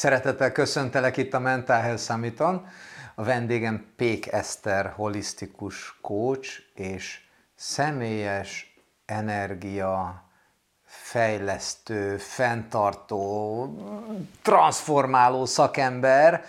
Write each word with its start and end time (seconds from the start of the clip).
Szeretettel 0.00 0.52
köszöntelek 0.52 1.16
itt 1.16 1.34
a 1.34 1.38
Mental 1.38 1.80
Health 1.80 2.02
Summiton. 2.02 2.66
A 3.14 3.24
vendégem 3.24 3.92
Pék 3.96 4.32
Eszter, 4.32 4.92
holisztikus 4.96 5.98
coach 6.00 6.48
és 6.74 7.20
személyes 7.54 8.80
energia 9.06 10.24
fejlesztő, 10.84 12.16
fenntartó, 12.16 13.66
transformáló 14.42 15.44
szakember, 15.44 16.44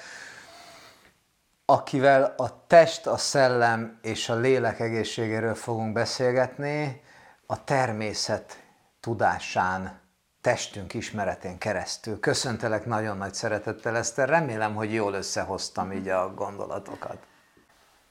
akivel 1.66 2.34
a 2.38 2.68
test, 2.68 3.08
a 3.08 3.18
szellem 3.18 4.00
és 4.02 4.30
a 4.30 4.36
lélek 4.36 4.80
egészségéről 4.80 5.56
fogunk 5.56 5.94
beszélgetni, 5.94 7.02
a 7.46 7.64
természet 7.64 8.64
tudásán, 9.00 10.01
testünk 10.42 10.94
ismeretén 10.94 11.58
keresztül. 11.58 12.20
Köszöntelek 12.20 12.86
nagyon 12.86 13.18
nagy 13.18 13.34
szeretettel, 13.34 13.98
Eszter. 13.98 14.30
Remélem, 14.30 14.76
hogy 14.76 14.94
jól 14.94 15.14
összehoztam 15.14 15.92
így 15.92 16.08
a 16.08 16.34
gondolatokat. 16.34 17.18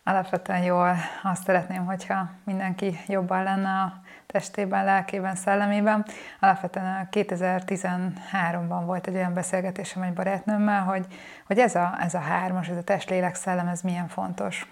Alapvetően 0.05 0.63
jól. 0.63 0.97
Azt 1.23 1.45
szeretném, 1.45 1.85
hogyha 1.85 2.31
mindenki 2.45 2.99
jobban 3.07 3.43
lenne 3.43 3.69
a 3.69 4.01
testében, 4.27 4.85
lelkében, 4.85 5.35
szellemében. 5.35 6.07
Alapvetően 6.41 7.09
2013-ban 7.11 8.83
volt 8.85 9.07
egy 9.07 9.15
olyan 9.15 9.35
beszélgetésem 9.35 10.03
egy 10.03 10.13
barátnőmmel, 10.13 10.83
hogy, 10.83 11.07
hogy 11.47 11.59
ez, 11.59 11.75
a, 11.75 11.97
ez 12.01 12.15
a 12.15 12.19
hármas, 12.19 12.69
ez 12.69 12.77
a 12.77 12.83
test, 12.83 13.11
lélek, 13.11 13.35
szellem, 13.35 13.67
ez 13.67 13.81
milyen 13.81 14.09
fontos. 14.09 14.69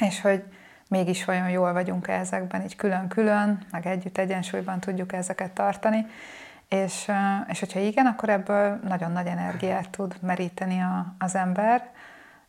És 0.00 0.20
hogy 0.20 0.44
mégis 0.88 1.24
vajon 1.24 1.48
jól 1.48 1.72
vagyunk 1.72 2.08
ezekben, 2.08 2.62
így 2.62 2.76
külön-külön, 2.76 3.66
meg 3.70 3.86
együtt 3.86 4.18
egyensúlyban 4.18 4.80
tudjuk 4.80 5.12
ezeket 5.12 5.50
tartani. 5.50 6.06
És, 6.72 7.10
és 7.48 7.58
hogyha 7.58 7.80
igen, 7.80 8.06
akkor 8.06 8.28
ebből 8.28 8.80
nagyon 8.84 9.12
nagy 9.12 9.26
energiát 9.26 9.90
tud 9.90 10.16
meríteni 10.20 10.80
a, 10.80 11.14
az 11.18 11.34
ember, 11.34 11.90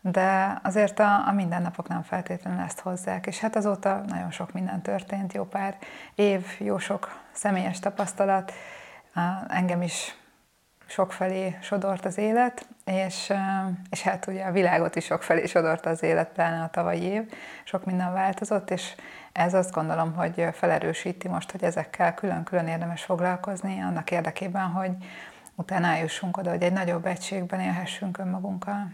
de 0.02 0.59
azért 0.63 0.99
a, 0.99 1.27
a 1.27 1.31
mindennapok 1.31 1.88
nem 1.88 2.02
feltétlenül 2.02 2.63
ezt 2.63 2.79
hozzák. 2.79 3.27
És 3.27 3.39
hát 3.39 3.55
azóta 3.55 4.03
nagyon 4.07 4.31
sok 4.31 4.51
minden 4.51 4.81
történt, 4.81 5.33
jó 5.33 5.44
pár 5.44 5.77
év, 6.16 6.45
jó 6.57 6.77
sok 6.77 7.19
személyes 7.31 7.79
tapasztalat, 7.79 8.53
engem 9.47 9.81
is 9.81 10.16
sokfelé 10.94 11.58
sodort 11.61 12.05
az 12.05 12.17
élet, 12.17 12.67
és, 12.86 13.33
és 13.89 14.02
hát 14.02 14.27
ugye 14.27 14.44
a 14.44 14.52
világot 14.52 14.95
is 14.95 15.05
sokfelé 15.05 15.45
sodort 15.45 15.85
az 15.85 16.03
élet, 16.03 16.30
pláne 16.30 16.63
a 16.63 16.69
tavalyi 16.69 17.02
év, 17.02 17.33
sok 17.63 17.85
minden 17.85 18.13
változott, 18.13 18.72
és 18.72 18.95
ez 19.31 19.53
azt 19.53 19.72
gondolom, 19.72 20.13
hogy 20.13 20.45
felerősíti 20.53 21.27
most, 21.27 21.52
hogy 21.52 21.63
ezekkel 21.63 22.13
külön-külön 22.13 22.67
érdemes 22.67 23.03
foglalkozni, 23.03 23.81
annak 23.81 24.11
érdekében, 24.11 24.66
hogy 24.66 24.91
utána 25.55 25.88
eljussunk 25.88 26.38
oda, 26.38 26.50
hogy 26.50 26.63
egy 26.63 26.73
nagyobb 26.73 27.05
egységben 27.05 27.59
élhessünk 27.59 28.17
önmagunkkal. 28.17 28.94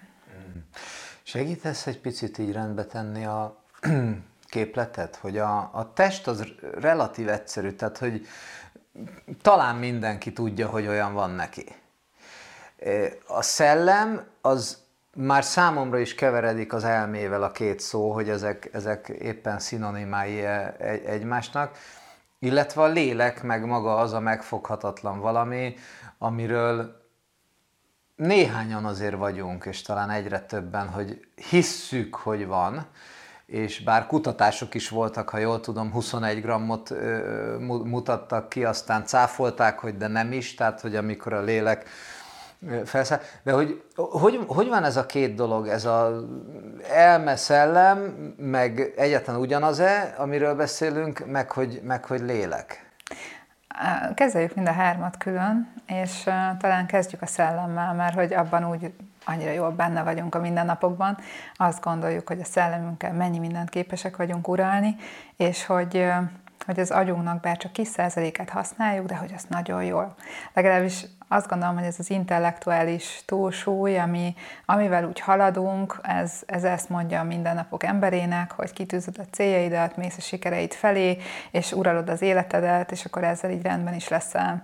Segítesz 1.24 1.88
egy 1.88 2.00
picit 2.00 2.38
így 2.38 2.52
rendbe 2.52 2.86
tenni 2.86 3.26
a 3.26 3.64
képletet, 4.50 5.16
hogy 5.16 5.38
a, 5.38 5.70
a 5.74 5.94
test 5.94 6.28
az 6.28 6.48
relatív 6.80 7.30
egyszerű, 7.30 7.72
tehát 7.72 7.98
hogy 7.98 8.28
talán 9.42 9.76
mindenki 9.76 10.34
tudja, 10.34 10.68
hogy 10.68 10.88
olyan 10.88 11.14
van 11.14 11.30
neki. 11.30 11.66
A 13.28 13.42
szellem 13.42 14.24
az 14.42 14.78
már 15.16 15.44
számomra 15.44 16.00
is 16.00 16.16
keveredik 16.16 16.74
az 16.74 16.84
elmével 16.84 17.44
a 17.44 17.52
két 17.52 17.80
szó, 17.80 18.12
hogy 18.12 18.30
ezek, 18.30 18.70
ezek 18.72 19.08
éppen 19.08 19.60
szinonimái 19.60 20.42
e, 20.42 20.76
egymásnak, 21.06 21.78
illetve 22.40 22.82
a 22.82 22.88
lélek 22.88 23.44
meg 23.44 23.66
maga 23.66 23.98
az 23.98 24.14
a 24.14 24.20
megfoghatatlan 24.20 25.20
valami, 25.20 25.76
amiről 26.18 27.08
néhányan 28.16 28.86
azért 28.86 29.16
vagyunk, 29.16 29.66
és 29.66 29.82
talán 29.82 30.10
egyre 30.10 30.40
többen, 30.40 30.88
hogy 30.88 31.28
hisszük, 31.50 32.16
hogy 32.16 32.48
van, 32.48 32.86
és 33.46 33.84
bár 33.84 34.08
kutatások 34.08 34.74
is 34.74 34.90
voltak, 34.90 35.30
ha 35.30 35.38
jól 35.38 35.60
tudom, 35.60 35.92
21 35.92 36.42
grammot 36.42 36.94
mutattak 37.84 38.50
ki, 38.50 38.66
aztán 38.66 39.06
cáfolták, 39.06 39.80
hogy 39.80 39.98
de 39.98 40.08
nem 40.08 40.32
is, 40.32 40.56
tehát 40.56 40.82
hogy 40.82 40.96
amikor 40.96 41.34
a 41.34 41.42
lélek 41.42 41.90
felszáll. 42.86 43.20
De 43.44 43.52
hogy, 43.52 43.84
hogy, 43.96 44.40
hogy 44.48 44.68
van 44.68 44.84
ez 44.84 44.98
a 44.98 45.06
két 45.06 45.36
dolog, 45.36 45.68
ez 45.68 45.86
a 45.86 46.26
elme, 46.94 47.36
szellem, 47.36 48.00
meg 48.38 48.94
egyetlen 48.98 49.36
ugyanaz-e, 49.36 50.14
amiről 50.18 50.56
beszélünk, 50.56 51.26
meg 51.26 51.52
hogy, 51.52 51.82
meg 51.84 52.06
hogy 52.06 52.20
lélek? 52.22 52.88
Kezeljük 54.14 54.56
mind 54.56 54.68
a 54.68 54.72
hármat 54.72 55.18
külön, 55.18 55.74
és 55.86 56.24
talán 56.60 56.86
kezdjük 56.86 57.22
a 57.22 57.26
szellemmel, 57.26 57.94
mert 57.94 58.14
hogy 58.14 58.34
abban 58.34 58.70
úgy 58.70 58.94
annyira 59.26 59.52
jól 59.52 59.72
benne 59.72 60.04
vagyunk 60.04 60.36
a 60.36 60.40
mindennapokban, 60.40 61.18
azt 61.56 61.82
gondoljuk, 61.84 62.28
hogy 62.28 62.40
a 62.40 62.46
szellemünkkel 62.46 63.14
mennyi 63.14 63.40
mindent 63.40 63.70
képesek 63.70 64.18
vagyunk 64.18 64.48
uralni, 64.48 64.96
és 65.38 65.66
hogy 65.66 66.12
hogy 66.66 66.80
az 66.80 66.92
agyunknak 66.92 67.40
bár 67.40 67.58
csak 67.58 67.72
kis 67.72 67.88
százaléket 67.88 68.50
használjuk, 68.50 69.06
de 69.06 69.16
hogy 69.16 69.32
az 69.36 69.46
nagyon 69.50 69.84
jól. 69.84 70.16
Legalábbis 70.54 71.06
azt 71.32 71.48
gondolom, 71.48 71.76
hogy 71.76 71.84
ez 71.84 72.00
az 72.00 72.10
intellektuális 72.10 73.22
túlsúly, 73.26 74.00
ami, 74.00 74.36
amivel 74.66 75.06
úgy 75.06 75.20
haladunk, 75.20 76.00
ez, 76.02 76.42
ez 76.46 76.64
ezt 76.64 76.90
mondja 76.90 77.20
a 77.20 77.24
mindennapok 77.24 77.84
emberének, 77.84 78.52
hogy 78.52 78.74
kitűzöd 78.74 79.16
a 79.20 79.30
céljaidat, 79.32 79.98
mész 79.98 80.18
a 80.18 80.22
sikereid 80.22 80.74
felé, 80.74 81.18
és 81.52 81.72
uralod 81.72 82.10
az 82.10 82.22
életedet, 82.22 82.92
és 82.92 83.06
akkor 83.06 83.24
ezzel 83.24 83.52
így 83.52 83.62
rendben 83.62 83.94
is 83.94 84.08
leszel. 84.08 84.64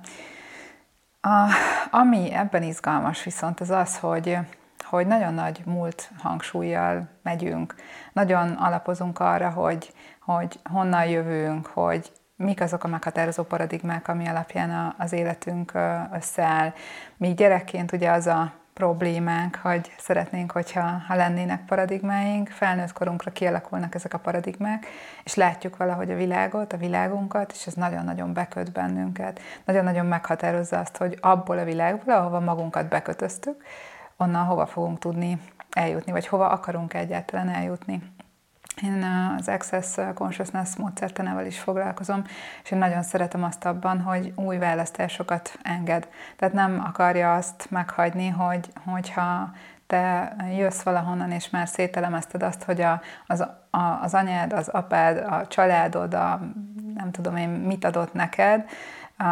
A, 1.21 1.49
ami 1.91 2.33
ebben 2.33 2.63
izgalmas 2.63 3.23
viszont 3.23 3.59
az 3.59 3.69
az, 3.69 3.97
hogy, 3.97 4.37
hogy 4.83 5.07
nagyon 5.07 5.33
nagy 5.33 5.61
múlt 5.65 6.09
hangsúlyjal 6.17 7.07
megyünk. 7.21 7.75
Nagyon 8.13 8.51
alapozunk 8.51 9.19
arra, 9.19 9.49
hogy, 9.49 9.93
hogy 10.19 10.59
honnan 10.63 11.05
jövünk, 11.05 11.65
hogy 11.65 12.11
mik 12.35 12.61
azok 12.61 12.83
a 12.83 12.87
meghatározó 12.87 13.43
paradigmák, 13.43 14.07
ami 14.07 14.27
alapján 14.27 14.95
az 14.97 15.13
életünk 15.13 15.71
összeáll. 16.13 16.73
Mi 17.17 17.33
gyerekként 17.33 17.91
ugye 17.91 18.11
az 18.11 18.27
a 18.27 18.53
problémánk, 18.73 19.59
hogy 19.61 19.91
szeretnénk, 19.97 20.51
hogyha 20.51 20.81
ha 21.07 21.15
lennének 21.15 21.65
paradigmáink, 21.65 22.47
felnőtt 22.47 22.93
korunkra 22.93 23.31
kialakulnak 23.31 23.95
ezek 23.95 24.13
a 24.13 24.17
paradigmák, 24.17 24.85
és 25.23 25.35
látjuk 25.35 25.77
valahogy 25.77 26.11
a 26.11 26.15
világot, 26.15 26.73
a 26.73 26.77
világunkat, 26.77 27.51
és 27.51 27.67
ez 27.67 27.73
nagyon-nagyon 27.73 28.33
beköt 28.33 28.71
bennünket. 28.71 29.39
Nagyon-nagyon 29.65 30.05
meghatározza 30.05 30.79
azt, 30.79 30.97
hogy 30.97 31.17
abból 31.21 31.57
a 31.57 31.63
világból, 31.63 32.13
ahova 32.13 32.39
magunkat 32.39 32.87
bekötöztük, 32.87 33.63
onnan 34.17 34.45
hova 34.45 34.65
fogunk 34.65 34.99
tudni 34.99 35.39
eljutni, 35.71 36.11
vagy 36.11 36.27
hova 36.27 36.49
akarunk 36.49 36.93
egyáltalán 36.93 37.49
eljutni. 37.49 38.14
Én 38.81 39.03
az 39.37 39.47
Access 39.47 39.97
Consciousness 40.13 40.75
módszertanával 40.75 41.45
is 41.45 41.59
foglalkozom, 41.59 42.23
és 42.63 42.71
én 42.71 42.77
nagyon 42.77 43.03
szeretem 43.03 43.43
azt 43.43 43.65
abban, 43.65 44.01
hogy 44.01 44.33
új 44.35 44.57
választásokat 44.57 45.59
enged. 45.63 46.07
Tehát 46.35 46.53
nem 46.53 46.83
akarja 46.85 47.33
azt 47.33 47.67
meghagyni, 47.69 48.27
hogy, 48.27 48.69
hogyha 48.85 49.51
te 49.87 50.35
jössz 50.57 50.81
valahonnan, 50.81 51.31
és 51.31 51.49
már 51.49 51.67
szételemezted 51.67 52.43
azt, 52.43 52.63
hogy 52.63 52.81
a, 52.81 53.01
az, 53.27 53.39
a, 53.69 53.99
az 54.01 54.13
anyád, 54.13 54.53
az 54.53 54.67
apád, 54.67 55.17
a 55.17 55.47
családod, 55.47 56.13
a, 56.13 56.39
nem 56.95 57.11
tudom 57.11 57.35
én 57.35 57.49
mit 57.49 57.85
adott 57.85 58.13
neked, 58.13 58.69
a, 59.17 59.25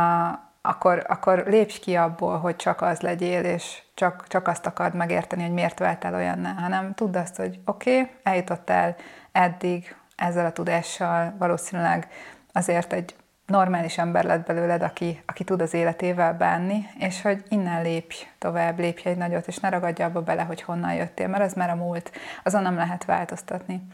akkor, 0.61 1.05
akkor 1.07 1.43
lépj 1.47 1.79
ki 1.79 1.95
abból, 1.95 2.39
hogy 2.39 2.55
csak 2.55 2.81
az 2.81 2.99
legyél, 2.99 3.43
és 3.43 3.81
csak, 3.93 4.27
csak 4.27 4.47
azt 4.47 4.65
akard 4.65 4.95
megérteni, 4.95 5.41
hogy 5.41 5.51
miért 5.51 5.79
váltál 5.79 6.13
olyanná, 6.13 6.53
hanem 6.53 6.93
tudd 6.93 7.17
azt, 7.17 7.35
hogy 7.35 7.59
oké, 7.65 7.99
okay, 7.99 8.11
eljutottál 8.23 8.95
eddig 9.33 9.95
ezzel 10.15 10.45
a 10.45 10.51
tudással 10.51 11.35
valószínűleg 11.37 12.07
azért 12.51 12.93
egy 12.93 13.15
normális 13.45 13.97
ember 13.97 14.23
lett 14.23 14.45
belőled, 14.45 14.81
aki, 14.81 15.23
aki 15.25 15.43
tud 15.43 15.61
az 15.61 15.73
életével 15.73 16.33
bánni, 16.33 16.89
és 16.97 17.21
hogy 17.21 17.43
innen 17.47 17.81
lépj 17.81 18.15
tovább, 18.37 18.79
lépj 18.79 19.09
egy 19.09 19.17
nagyot, 19.17 19.47
és 19.47 19.57
ne 19.57 19.69
ragadj 19.69 20.01
abba 20.01 20.21
bele, 20.21 20.43
hogy 20.43 20.61
honnan 20.61 20.93
jöttél, 20.93 21.27
mert 21.27 21.43
az 21.43 21.53
már 21.53 21.69
a 21.69 21.75
múlt, 21.75 22.11
azon 22.43 22.61
nem 22.61 22.75
lehet 22.75 23.05
változtatni. 23.05 23.87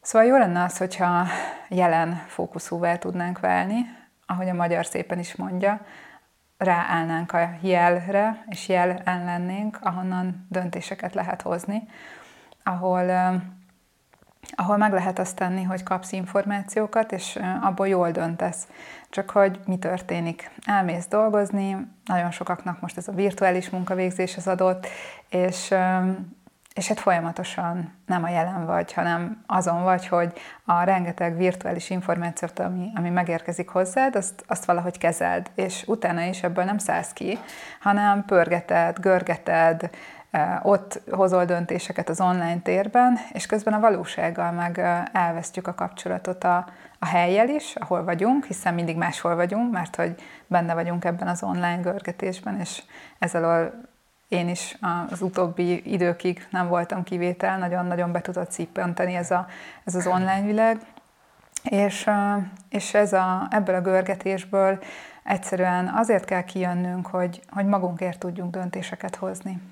Szóval 0.00 0.28
jó 0.28 0.36
lenne 0.36 0.62
az, 0.62 0.76
hogyha 0.78 1.26
jelen 1.68 2.24
fókuszúvá 2.26 2.96
tudnánk 2.96 3.40
válni, 3.40 3.76
ahogy 4.26 4.48
a 4.48 4.54
magyar 4.54 4.86
szépen 4.86 5.18
is 5.18 5.36
mondja, 5.36 5.80
ráállnánk 6.56 7.32
a 7.32 7.50
jelre, 7.60 8.44
és 8.48 8.68
jel 8.68 9.02
lennénk, 9.04 9.78
ahonnan 9.80 10.46
döntéseket 10.48 11.14
lehet 11.14 11.42
hozni, 11.42 11.88
ahol 12.62 13.10
ahol 14.54 14.76
meg 14.76 14.92
lehet 14.92 15.18
azt 15.18 15.36
tenni, 15.36 15.62
hogy 15.62 15.82
kapsz 15.82 16.12
információkat, 16.12 17.12
és 17.12 17.38
abból 17.60 17.88
jól 17.88 18.10
döntesz. 18.10 18.66
Csak 19.10 19.30
hogy 19.30 19.60
mi 19.66 19.78
történik. 19.78 20.50
Elmész 20.64 21.06
dolgozni, 21.06 21.76
nagyon 22.04 22.30
sokaknak 22.30 22.80
most 22.80 22.96
ez 22.96 23.08
a 23.08 23.12
virtuális 23.12 23.70
munkavégzés 23.70 24.36
az 24.36 24.48
adott, 24.48 24.86
és, 25.28 25.74
és 26.74 26.88
hát 26.88 27.00
folyamatosan 27.00 27.92
nem 28.06 28.24
a 28.24 28.28
jelen 28.28 28.66
vagy, 28.66 28.92
hanem 28.92 29.42
azon 29.46 29.82
vagy, 29.82 30.08
hogy 30.08 30.32
a 30.64 30.82
rengeteg 30.82 31.36
virtuális 31.36 31.90
információt, 31.90 32.58
ami, 32.58 32.90
ami 32.94 33.10
megérkezik 33.10 33.68
hozzád, 33.68 34.16
azt, 34.16 34.44
azt 34.46 34.64
valahogy 34.64 34.98
kezeld, 34.98 35.50
és 35.54 35.84
utána 35.86 36.20
is 36.22 36.42
ebből 36.42 36.64
nem 36.64 36.78
szállsz 36.78 37.12
ki, 37.12 37.38
hanem 37.80 38.24
pörgeted, 38.24 38.98
görgeted, 39.00 39.90
ott 40.62 41.00
hozol 41.10 41.44
döntéseket 41.44 42.08
az 42.08 42.20
online 42.20 42.60
térben, 42.62 43.18
és 43.32 43.46
közben 43.46 43.74
a 43.74 43.80
valósággal 43.80 44.52
meg 44.52 44.78
elvesztjük 45.12 45.66
a 45.66 45.74
kapcsolatot 45.74 46.44
a, 46.44 46.66
a 46.98 47.06
helyjel 47.06 47.48
is, 47.48 47.74
ahol 47.76 48.04
vagyunk, 48.04 48.44
hiszen 48.44 48.74
mindig 48.74 48.96
máshol 48.96 49.34
vagyunk, 49.34 49.72
mert 49.72 49.96
hogy 49.96 50.14
benne 50.46 50.74
vagyunk 50.74 51.04
ebben 51.04 51.28
az 51.28 51.42
online 51.42 51.80
görgetésben, 51.80 52.60
és 52.60 52.82
ezzel 53.18 53.72
én 54.28 54.48
is 54.48 54.78
az 55.10 55.22
utóbbi 55.22 55.92
időkig 55.92 56.46
nem 56.50 56.68
voltam 56.68 57.02
kivétel, 57.02 57.58
nagyon-nagyon 57.58 58.12
be 58.12 58.20
tudott 58.20 58.50
szippenteni 58.50 59.14
ez, 59.14 59.30
a, 59.30 59.46
ez 59.84 59.94
az 59.94 60.06
online 60.06 60.40
világ, 60.40 60.78
és, 61.62 62.10
és 62.68 62.94
ez 62.94 63.12
a, 63.12 63.46
ebből 63.50 63.74
a 63.74 63.80
görgetésből 63.80 64.78
egyszerűen 65.24 65.88
azért 65.88 66.24
kell 66.24 66.44
kijönnünk, 66.44 67.06
hogy, 67.06 67.42
hogy 67.50 67.66
magunkért 67.66 68.18
tudjunk 68.18 68.52
döntéseket 68.52 69.16
hozni. 69.16 69.71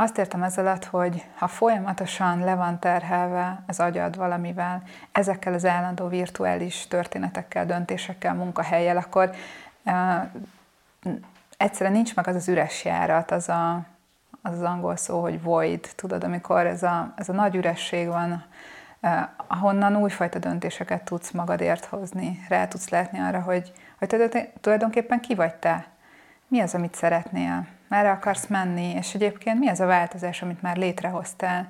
Azt 0.00 0.18
értem 0.18 0.42
ez 0.42 0.58
alatt, 0.58 0.84
hogy 0.84 1.24
ha 1.36 1.46
folyamatosan 1.46 2.38
le 2.44 2.54
van 2.54 2.78
terhelve 2.78 3.62
az 3.66 3.80
agyad 3.80 4.16
valamivel, 4.16 4.82
ezekkel 5.12 5.54
az 5.54 5.64
állandó 5.64 6.08
virtuális 6.08 6.86
történetekkel, 6.88 7.66
döntésekkel, 7.66 8.34
munkahelyel, 8.34 8.96
akkor 8.96 9.30
uh, 9.84 11.12
egyszerűen 11.56 11.92
nincs 11.92 12.14
meg 12.14 12.28
az 12.28 12.34
az 12.34 12.48
üres 12.48 12.84
járat, 12.84 13.30
az 13.30 13.48
a, 13.48 13.74
az, 14.42 14.52
az 14.52 14.62
angol 14.62 14.96
szó, 14.96 15.20
hogy 15.20 15.42
void, 15.42 15.88
tudod, 15.96 16.24
amikor 16.24 16.66
ez 16.66 16.82
a, 16.82 17.12
ez 17.16 17.28
a 17.28 17.32
nagy 17.32 17.54
üresség 17.54 18.08
van, 18.08 18.44
uh, 19.02 19.20
ahonnan 19.46 19.96
újfajta 19.96 20.38
döntéseket 20.38 21.02
tudsz 21.02 21.30
magadért 21.30 21.84
hozni, 21.84 22.44
rá 22.48 22.68
tudsz 22.68 22.88
látni 22.88 23.18
arra, 23.18 23.40
hogy, 23.40 23.72
hogy 23.98 24.30
tulajdonképpen 24.60 25.20
ki 25.20 25.34
vagy 25.34 25.54
te, 25.54 25.86
mi 26.48 26.60
az, 26.60 26.74
amit 26.74 26.94
szeretnél, 26.94 27.66
merre 27.90 28.10
akarsz 28.10 28.46
menni, 28.46 28.94
és 28.94 29.14
egyébként 29.14 29.58
mi 29.58 29.68
az 29.68 29.80
a 29.80 29.86
változás, 29.86 30.42
amit 30.42 30.62
már 30.62 30.76
létrehoztál, 30.76 31.68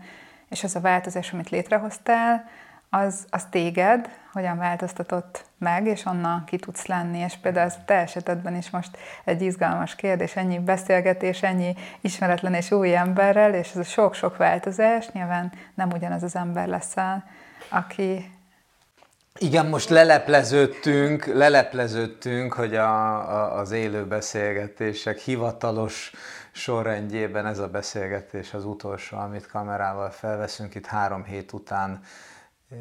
és 0.49 0.65
az 0.65 0.77
a 0.77 0.81
változás, 0.81 1.33
amit 1.33 1.51
létrehoztál, 1.51 2.49
az, 2.91 3.27
az 3.31 3.45
téged 3.51 4.09
hogyan 4.33 4.59
változtatott 4.59 5.45
meg, 5.59 5.87
és 5.87 6.05
onnan 6.05 6.45
ki 6.45 6.57
tudsz 6.57 6.87
lenni. 6.87 7.19
És 7.19 7.37
például 7.37 7.67
ez 7.67 7.77
a 7.81 7.85
te 7.85 7.95
esetedben 7.95 8.57
is 8.57 8.71
most 8.71 8.99
egy 9.25 9.43
izgalmas 9.43 9.95
kérdés, 9.95 10.37
ennyi 10.37 10.59
beszélgetés, 10.59 11.43
ennyi 11.43 11.75
ismeretlen 12.01 12.55
és 12.55 12.71
új 12.71 12.97
emberrel, 12.97 13.55
és 13.55 13.71
ez 13.71 13.77
a 13.77 13.83
sok-sok 13.83 14.37
változás, 14.37 15.11
nyilván 15.13 15.53
nem 15.75 15.91
ugyanaz 15.91 16.23
az 16.23 16.37
ember 16.37 16.69
leszel, 16.69 17.25
aki 17.69 18.31
igen, 19.43 19.67
most 19.67 19.89
lelepleződtünk, 19.89 21.25
lelepleződtünk, 21.25 22.53
hogy 22.53 22.75
a, 22.77 23.15
a, 23.17 23.59
az 23.59 23.71
élő 23.71 24.07
beszélgetések 24.07 25.19
hivatalos 25.19 26.13
sorrendjében 26.53 27.47
ez 27.47 27.59
a 27.59 27.69
beszélgetés 27.69 28.55
az 28.55 28.65
utolsó, 28.65 29.17
amit 29.17 29.47
kamerával 29.47 30.11
felveszünk 30.11 30.75
itt 30.75 30.87
három 30.87 31.25
hét 31.25 31.53
után, 31.53 32.01
eh, 32.71 32.79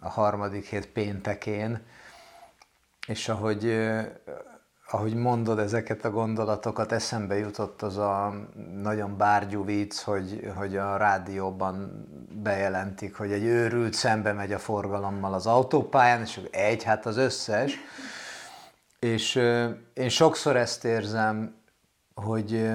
a 0.00 0.08
harmadik 0.08 0.66
hét 0.66 0.86
péntekén, 0.86 1.82
és 3.06 3.28
ahogy 3.28 3.66
eh, 3.66 4.06
ahogy 4.90 5.14
mondod 5.14 5.58
ezeket 5.58 6.04
a 6.04 6.10
gondolatokat, 6.10 6.92
eszembe 6.92 7.38
jutott 7.38 7.82
az 7.82 7.96
a 7.96 8.34
nagyon 8.82 9.16
bárgyú 9.16 9.64
vicc, 9.64 10.00
hogy, 10.00 10.50
hogy 10.56 10.76
a 10.76 10.96
rádióban 10.96 12.06
bejelentik, 12.32 13.14
hogy 13.14 13.32
egy 13.32 13.44
őrült 13.44 13.94
szembe 13.94 14.32
megy 14.32 14.52
a 14.52 14.58
forgalommal 14.58 15.34
az 15.34 15.46
autópályán, 15.46 16.20
és 16.20 16.40
egy, 16.50 16.82
hát 16.82 17.06
az 17.06 17.16
összes. 17.16 17.76
És 18.98 19.34
én 19.94 20.08
sokszor 20.08 20.56
ezt 20.56 20.84
érzem, 20.84 21.54
hogy, 22.14 22.68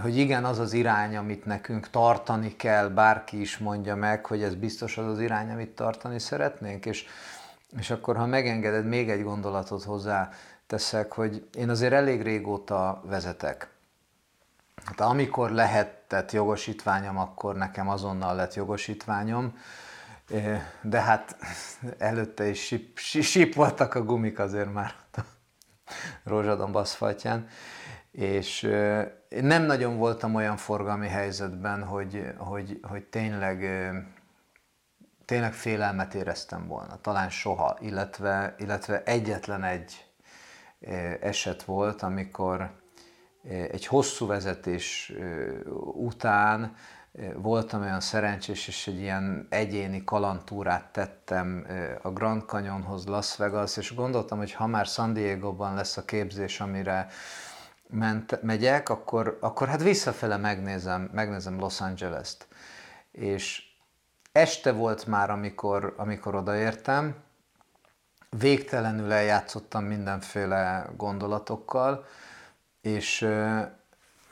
hogy 0.00 0.16
igen, 0.16 0.44
az 0.44 0.58
az 0.58 0.72
irány, 0.72 1.16
amit 1.16 1.44
nekünk 1.44 1.90
tartani 1.90 2.56
kell, 2.56 2.88
bárki 2.88 3.40
is 3.40 3.58
mondja 3.58 3.96
meg, 3.96 4.26
hogy 4.26 4.42
ez 4.42 4.54
biztos 4.54 4.98
az 4.98 5.06
az 5.06 5.20
irány, 5.20 5.50
amit 5.50 5.74
tartani 5.74 6.18
szeretnénk, 6.18 6.86
és, 6.86 7.06
és 7.78 7.90
akkor, 7.90 8.16
ha 8.16 8.26
megengeded, 8.26 8.86
még 8.86 9.10
egy 9.10 9.22
gondolatot 9.22 9.82
hozzá 9.82 10.30
teszek, 10.72 11.12
hogy 11.12 11.48
én 11.54 11.68
azért 11.68 11.92
elég 11.92 12.22
régóta 12.22 13.02
vezetek. 13.04 13.70
Hát 14.84 15.00
amikor 15.00 15.50
lehetett 15.50 16.32
jogosítványom, 16.32 17.18
akkor 17.18 17.56
nekem 17.56 17.88
azonnal 17.88 18.34
lett 18.34 18.54
jogosítványom, 18.54 19.58
de 20.82 21.00
hát 21.00 21.36
előtte 21.98 22.48
is 22.48 22.64
sip, 22.64 22.98
sip 22.98 23.54
voltak 23.54 23.94
a 23.94 24.02
gumik 24.02 24.38
azért 24.38 24.72
már 24.72 24.94
a 25.12 25.20
rózsadomb 26.24 26.76
aszfaltján, 26.76 27.48
és 28.10 28.60
nem 29.28 29.62
nagyon 29.62 29.96
voltam 29.96 30.34
olyan 30.34 30.56
forgalmi 30.56 31.08
helyzetben, 31.08 31.84
hogy, 31.84 32.32
hogy, 32.36 32.80
hogy 32.82 33.04
tényleg, 33.04 33.58
tényleg 35.24 35.52
félelmet 35.52 36.14
éreztem 36.14 36.66
volna, 36.66 37.00
talán 37.00 37.30
soha, 37.30 37.76
illetve, 37.80 38.54
illetve 38.58 39.02
egyetlen 39.04 39.64
egy 39.64 40.11
eset 41.20 41.62
volt, 41.62 42.02
amikor 42.02 42.80
egy 43.70 43.86
hosszú 43.86 44.26
vezetés 44.26 45.12
után 45.92 46.74
voltam 47.34 47.80
olyan 47.80 48.00
szerencsés, 48.00 48.68
és 48.68 48.86
egy 48.86 49.00
ilyen 49.00 49.46
egyéni 49.50 50.04
kalantúrát 50.04 50.92
tettem 50.92 51.66
a 52.02 52.10
Grand 52.10 52.42
Canyonhoz, 52.42 53.06
Las 53.06 53.36
Vegas, 53.36 53.76
és 53.76 53.94
gondoltam, 53.94 54.38
hogy 54.38 54.52
ha 54.52 54.66
már 54.66 54.86
San 54.86 55.12
Diego-ban 55.12 55.74
lesz 55.74 55.96
a 55.96 56.04
képzés, 56.04 56.60
amire 56.60 57.06
ment, 57.88 58.42
megyek, 58.42 58.88
akkor, 58.88 59.38
akkor 59.40 59.68
hát 59.68 59.82
visszafele 59.82 60.36
megnézem, 60.36 61.10
megnézem 61.12 61.58
Los 61.58 61.80
Angeles-t. 61.80 62.46
És 63.12 63.62
este 64.32 64.72
volt 64.72 65.06
már, 65.06 65.30
amikor, 65.30 65.94
amikor 65.96 66.34
odaértem, 66.34 67.14
végtelenül 68.38 69.12
eljátszottam 69.12 69.84
mindenféle 69.84 70.86
gondolatokkal, 70.96 72.04
és, 72.80 73.28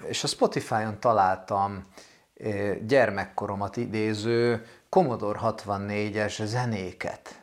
és 0.06 0.24
a 0.24 0.26
Spotify-on 0.26 1.00
találtam 1.00 1.86
gyermekkoromat 2.86 3.76
idéző 3.76 4.66
Commodore 4.88 5.38
64-es 5.42 6.44
zenéket. 6.44 7.42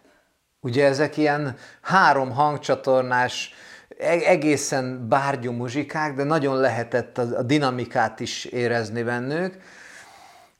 Ugye 0.59 0.85
ezek 0.85 1.17
ilyen 1.17 1.57
három 1.81 2.31
hangcsatornás, 2.31 3.53
e-, 3.97 4.29
egészen 4.29 5.07
bárgyú 5.07 5.51
muzsikák, 5.51 6.15
de 6.15 6.23
nagyon 6.23 6.57
lehetett 6.57 7.17
a 7.17 7.43
dinamikát 7.43 8.19
is 8.19 8.45
érezni 8.45 9.03
bennük, 9.03 9.57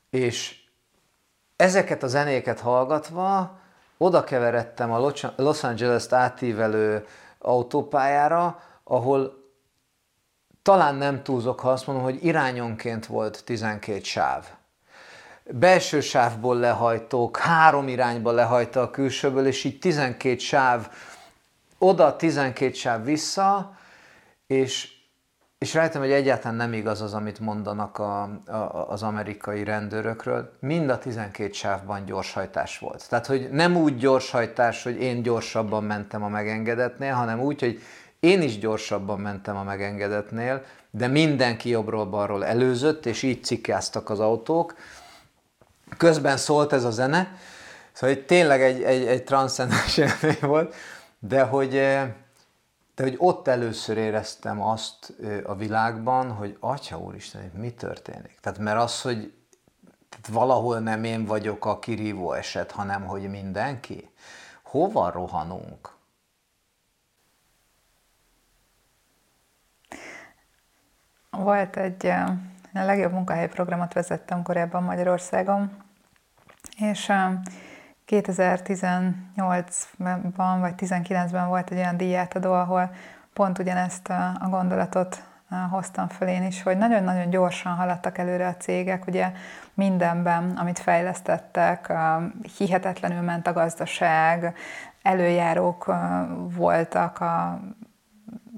és 0.10 0.56
ezeket 1.56 2.04
a 2.04 2.08
zenéket 2.08 2.60
hallgatva 2.60 3.57
oda 3.98 4.24
keveredtem 4.24 4.92
a 4.92 5.14
Los 5.36 5.64
Angeles-t 5.64 6.14
átívelő 6.14 7.06
autópályára, 7.40 8.64
ahol 8.84 9.46
talán 10.62 10.96
nem 10.96 11.24
túlzok, 11.24 11.60
ha 11.60 11.72
azt 11.72 11.88
mondom, 11.88 12.04
hogy 12.06 12.26
irányonként 12.26 13.06
volt 13.06 13.44
12 13.44 14.00
sáv. 14.04 14.46
Belső 15.44 16.02
sávból 16.02 16.58
lehajtók, 16.58 17.38
három 17.38 17.88
irányba 17.88 18.32
lehajta 18.32 18.82
a 18.82 18.90
külsőből, 18.90 19.48
és 19.48 19.64
így 19.64 19.80
12 19.80 20.38
sáv 20.38 20.90
oda, 21.78 22.16
12 22.16 22.74
sáv 22.74 23.04
vissza, 23.04 23.78
és 24.48 24.97
és 25.60 25.74
rájöttem, 25.74 26.02
hogy 26.02 26.12
egyáltalán 26.12 26.58
nem 26.58 26.74
igaz 26.74 27.02
az, 27.02 27.14
amit 27.14 27.40
mondanak 27.40 27.98
a, 27.98 28.22
a, 28.46 28.86
az 28.90 29.04
amerikai 29.04 29.64
rendőrökről. 29.64 30.58
Mind 30.60 30.90
a 30.90 30.98
12 30.98 31.52
sávban 31.52 32.06
gyorshajtás 32.06 32.80
volt. 32.80 33.10
Tehát, 33.10 33.26
hogy 33.26 33.50
nem 33.52 33.76
úgy 33.76 33.98
gyorshajtás, 33.98 34.84
hogy 34.84 35.02
én 35.02 35.22
gyorsabban 35.22 35.84
mentem 35.84 36.24
a 36.24 36.28
megengedetnél, 36.28 37.14
hanem 37.14 37.40
úgy, 37.40 37.60
hogy 37.60 37.82
én 38.20 38.42
is 38.42 38.60
gyorsabban 38.60 39.20
mentem 39.20 39.56
a 39.56 39.64
megengedetnél, 39.64 40.64
de 40.92 41.08
mindenki 41.08 41.70
jobbról-balról 41.70 42.46
előzött, 42.46 43.06
és 43.06 43.24
így 43.24 43.44
cikkáztak 43.44 44.10
az 44.10 44.20
autók. 44.20 44.76
Közben 45.98 46.38
szólt 46.38 46.74
ez 46.74 46.84
a 46.84 46.92
zene, 46.92 47.38
szóval 47.92 48.16
hogy 48.16 48.26
tényleg 48.26 48.62
egy, 48.62 48.82
egy, 48.82 49.06
egy 49.06 49.24
transzcendens 49.24 50.00
volt, 50.42 50.76
de 51.20 51.42
hogy 51.42 51.76
eh, 51.76 52.10
de 52.98 53.04
hogy 53.04 53.16
ott 53.18 53.48
először 53.48 53.98
éreztem 53.98 54.62
azt 54.62 55.14
a 55.44 55.56
világban, 55.56 56.32
hogy 56.32 56.58
Atya 56.60 57.00
Úristen, 57.00 57.52
mi 57.54 57.72
történik? 57.72 58.38
Tehát 58.42 58.60
mert 58.60 58.80
az, 58.80 59.02
hogy 59.02 59.34
tehát 60.10 60.28
valahol 60.28 60.80
nem 60.80 61.04
én 61.04 61.26
vagyok 61.26 61.66
a 61.66 61.80
kirívó 61.80 62.34
eset, 62.34 62.72
hanem 62.72 63.06
hogy 63.06 63.30
mindenki. 63.30 64.10
Hova 64.64 65.12
rohanunk? 65.12 65.96
Volt 71.30 71.78
egy 71.78 72.06
a 72.06 72.34
legjobb 72.72 73.12
munkahelyi 73.12 73.48
programot 73.48 73.94
vezettem 73.94 74.44
korábban 74.44 74.84
Magyarországon, 74.84 75.84
és 76.78 77.12
2018-ban 78.08 80.58
vagy 80.60 80.74
19-ben 80.78 81.48
volt 81.48 81.72
egy 81.72 81.78
olyan 81.78 81.98
díjátadó, 81.98 82.54
ahol 82.54 82.92
pont 83.34 83.60
ugyanezt 83.60 84.10
a 84.40 84.48
gondolatot 84.50 85.24
hoztam 85.70 86.08
föl 86.08 86.28
én 86.28 86.44
is, 86.44 86.64
hogy 86.64 86.78
nagyon-nagyon 86.78 87.30
gyorsan 87.30 87.76
haladtak 87.76 88.18
előre 88.18 88.48
a 88.48 88.56
cégek, 88.56 89.08
ugye 89.08 89.32
mindenben, 89.74 90.58
amit 90.58 90.80
fejlesztettek, 90.80 91.94
hihetetlenül 92.58 93.22
ment 93.22 93.48
a 93.48 93.54
gazdaság, 93.54 94.56
előjárók 95.02 95.94
voltak 96.38 97.20
a, 97.20 97.48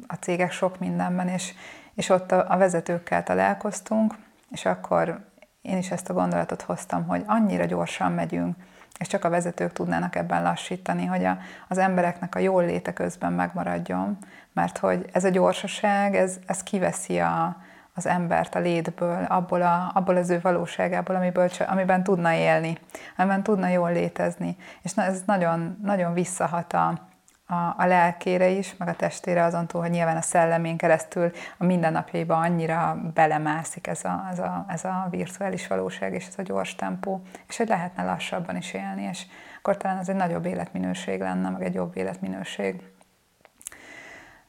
a 0.08 0.14
cégek 0.20 0.52
sok 0.52 0.80
mindenben, 0.80 1.28
és, 1.28 1.54
és 1.94 2.10
ott 2.10 2.32
a, 2.32 2.46
a 2.50 2.58
vezetőkkel 2.58 3.24
találkoztunk, 3.24 4.16
és 4.52 4.66
akkor 4.66 5.28
én 5.62 5.78
is 5.78 5.92
ezt 5.92 6.10
a 6.10 6.14
gondolatot 6.14 6.62
hoztam, 6.62 7.08
hogy 7.08 7.24
annyira 7.28 7.66
gyorsan 7.66 8.12
megyünk, 8.12 8.56
és 9.00 9.08
csak 9.08 9.26
a 9.26 9.30
vezetők 9.30 9.74
tudnának 9.74 10.16
ebben 10.16 10.44
lassítani, 10.44 11.06
hogy 11.06 11.26
a, 11.26 11.38
az 11.68 11.78
embereknek 11.78 12.36
a 12.36 12.40
jól 12.40 12.66
léte 12.66 12.94
közben 12.94 13.34
megmaradjon, 13.34 14.18
mert 14.54 14.78
hogy 14.78 15.06
ez 15.12 15.24
a 15.24 15.30
gyorsaság, 15.30 16.16
ez, 16.16 16.40
ez 16.46 16.64
kiveszi 16.64 17.20
a, 17.20 17.56
az 17.94 18.06
embert 18.06 18.56
a 18.56 18.60
létből, 18.60 19.24
abból, 19.24 19.62
a, 19.62 19.92
abból 19.94 20.16
az 20.16 20.30
ő 20.30 20.40
valóságából, 20.42 21.16
amiből, 21.16 21.50
amiben 21.68 22.04
tudna 22.04 22.34
élni, 22.34 22.78
amiben 23.18 23.44
tudna 23.44 23.68
jól 23.68 23.92
létezni. 23.92 24.58
És 24.82 24.92
ez 24.96 25.22
nagyon, 25.26 25.80
nagyon 25.84 26.14
visszahat 26.14 26.74
a, 26.74 27.09
a, 27.50 27.76
a 27.78 27.86
lelkére 27.86 28.48
is, 28.48 28.76
meg 28.78 28.88
a 28.88 28.96
testére 28.96 29.44
azon 29.44 29.68
túl, 29.68 29.82
hogy 29.82 29.90
nyilván 29.90 30.18
a 30.18 30.22
szellemén 30.22 30.78
keresztül 30.78 31.32
a 31.58 31.66
mindennapjaiba 31.66 32.38
annyira 32.38 33.02
belemászik 33.14 33.88
ez 33.88 34.04
a, 34.04 34.28
ez, 34.32 34.40
a, 34.40 34.66
ez 34.68 34.84
a 34.86 35.08
virtuális 35.10 35.68
valóság 35.68 36.14
és 36.14 36.28
ez 36.28 36.34
a 36.38 36.42
gyors 36.42 36.76
tempó, 36.76 37.22
és 37.48 37.58
hogy 37.58 37.68
lehetne 37.68 38.04
lassabban 38.04 38.56
is 38.56 38.74
élni, 38.74 39.04
és 39.04 39.26
akkor 39.58 39.78
talán 39.78 39.98
ez 39.98 40.10
egy 40.10 40.16
nagyobb 40.16 40.46
életminőség 40.46 41.20
lenne, 41.20 41.50
meg 41.50 41.64
egy 41.64 41.74
jobb 41.74 41.98
életminőség. 41.98 42.82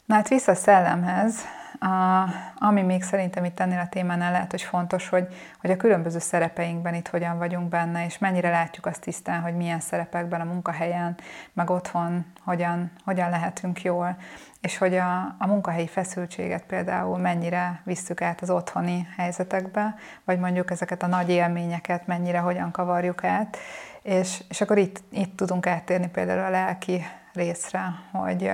Na 0.04 0.14
hát 0.14 0.28
vissza 0.28 0.52
a 0.52 0.54
szellemhez, 0.54 1.35
a, 1.80 2.28
ami 2.58 2.82
még 2.82 3.02
szerintem 3.02 3.44
itt 3.44 3.60
ennél 3.60 3.78
a 3.78 3.88
témánál 3.88 4.32
lehet, 4.32 4.50
hogy 4.50 4.62
fontos, 4.62 5.08
hogy, 5.08 5.26
hogy 5.60 5.70
a 5.70 5.76
különböző 5.76 6.18
szerepeinkben 6.18 6.94
itt 6.94 7.08
hogyan 7.08 7.38
vagyunk 7.38 7.68
benne, 7.68 8.04
és 8.04 8.18
mennyire 8.18 8.50
látjuk 8.50 8.87
azt 8.87 9.00
tisztán, 9.00 9.40
hogy 9.40 9.56
milyen 9.56 9.80
szerepekben 9.80 10.40
a 10.40 10.44
munkahelyen, 10.44 11.16
meg 11.52 11.70
otthon 11.70 12.26
hogyan, 12.44 12.90
hogyan 13.04 13.30
lehetünk 13.30 13.82
jól, 13.82 14.16
és 14.60 14.78
hogy 14.78 14.94
a, 14.94 15.37
a 15.38 15.46
munkahelyi 15.46 15.87
feszültséget 15.87 16.62
például 16.62 17.18
mennyire 17.18 17.80
visszük 17.84 18.22
át 18.22 18.40
az 18.40 18.50
otthoni 18.50 19.06
helyzetekbe, 19.16 19.94
vagy 20.25 20.38
mondjuk 20.38 20.70
ezeket 20.70 21.02
a 21.02 21.06
nagy 21.06 21.28
élményeket 21.30 22.06
mennyire 22.06 22.38
hogyan 22.38 22.70
kavarjuk 22.70 23.25
át, 23.25 23.56
és, 24.02 24.42
és 24.49 24.60
akkor 24.60 24.78
itt, 24.78 25.02
itt 25.10 25.37
tudunk 25.37 25.66
áttérni 25.66 26.08
például 26.08 26.44
a 26.44 26.50
lelki 26.50 27.06
részre, 27.32 27.94
hogy 28.12 28.50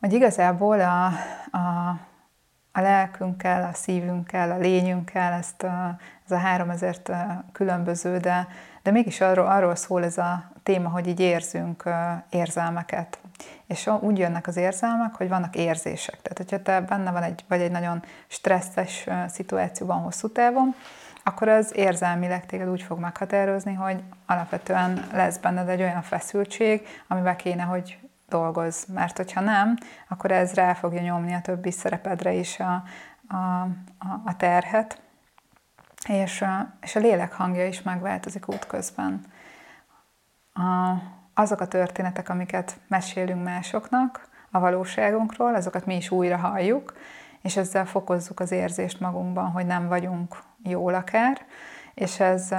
hogy 0.00 0.12
igazából 0.12 0.80
a, 0.80 1.06
a, 1.50 1.88
a 2.72 2.80
lelkünkkel, 2.80 3.68
a 3.72 3.74
szívünkkel, 3.74 4.50
a 4.50 4.58
lényünkkel, 4.58 5.32
ezt 5.32 5.62
a, 5.62 5.96
ez 6.24 6.30
a 6.30 6.38
három 6.38 6.70
ezért 6.70 7.10
különböző, 7.52 8.18
de, 8.18 8.48
de 8.82 8.90
mégis 8.90 9.20
arról, 9.20 9.46
arról 9.46 9.74
szól 9.74 10.04
ez 10.04 10.18
a 10.18 10.50
téma, 10.62 10.88
hogy 10.88 11.06
így 11.06 11.20
érzünk 11.20 11.88
érzelmeket. 12.30 13.18
És 13.66 13.90
úgy 14.00 14.18
jönnek 14.18 14.46
az 14.46 14.56
érzelmek, 14.56 15.14
hogy 15.14 15.28
vannak 15.28 15.56
érzések. 15.56 16.22
Tehát, 16.22 16.38
hogyha 16.38 16.62
te 16.62 16.80
benne 16.80 17.10
van 17.10 17.22
egy, 17.22 17.44
vagy 17.48 17.60
egy 17.60 17.70
nagyon 17.70 18.02
stresszes 18.26 19.06
szituációban 19.28 19.98
hosszú 19.98 20.28
távon, 20.28 20.74
akkor 21.24 21.48
az 21.48 21.76
érzelmileg 21.76 22.46
téged 22.46 22.68
úgy 22.68 22.82
fog 22.82 22.98
meghatározni, 22.98 23.74
hogy 23.74 24.02
alapvetően 24.26 25.06
lesz 25.12 25.36
benned 25.36 25.68
egy 25.68 25.80
olyan 25.80 26.02
feszültség, 26.02 26.86
amivel 27.08 27.36
kéne, 27.36 27.62
hogy 27.62 27.98
dolgoz, 28.28 28.86
mert 28.94 29.16
hogyha 29.16 29.40
nem, 29.40 29.76
akkor 30.08 30.30
ez 30.30 30.54
rá 30.54 30.74
fogja 30.74 31.00
nyomni 31.00 31.34
a 31.34 31.40
többi 31.40 31.70
szerepedre 31.70 32.32
is 32.32 32.60
a, 32.60 32.82
a, 33.28 33.68
a, 34.24 34.36
terhet, 34.36 35.00
és 36.08 36.42
a, 36.42 36.72
és 36.80 36.96
a 36.96 37.00
lélek 37.00 37.32
hangja 37.32 37.66
is 37.66 37.82
megváltozik 37.82 38.48
útközben. 38.48 39.20
A, 40.52 40.94
azok 41.34 41.60
a 41.60 41.68
történetek, 41.68 42.28
amiket 42.28 42.78
mesélünk 42.88 43.44
másoknak 43.44 44.28
a 44.50 44.58
valóságunkról, 44.58 45.54
azokat 45.54 45.86
mi 45.86 45.96
is 45.96 46.10
újra 46.10 46.36
halljuk, 46.36 46.96
és 47.42 47.56
ezzel 47.56 47.86
fokozzuk 47.86 48.40
az 48.40 48.50
érzést 48.50 49.00
magunkban, 49.00 49.50
hogy 49.50 49.66
nem 49.66 49.88
vagyunk 49.88 50.36
jól 50.62 50.94
akár, 50.94 51.44
és 51.96 52.20
ez, 52.20 52.54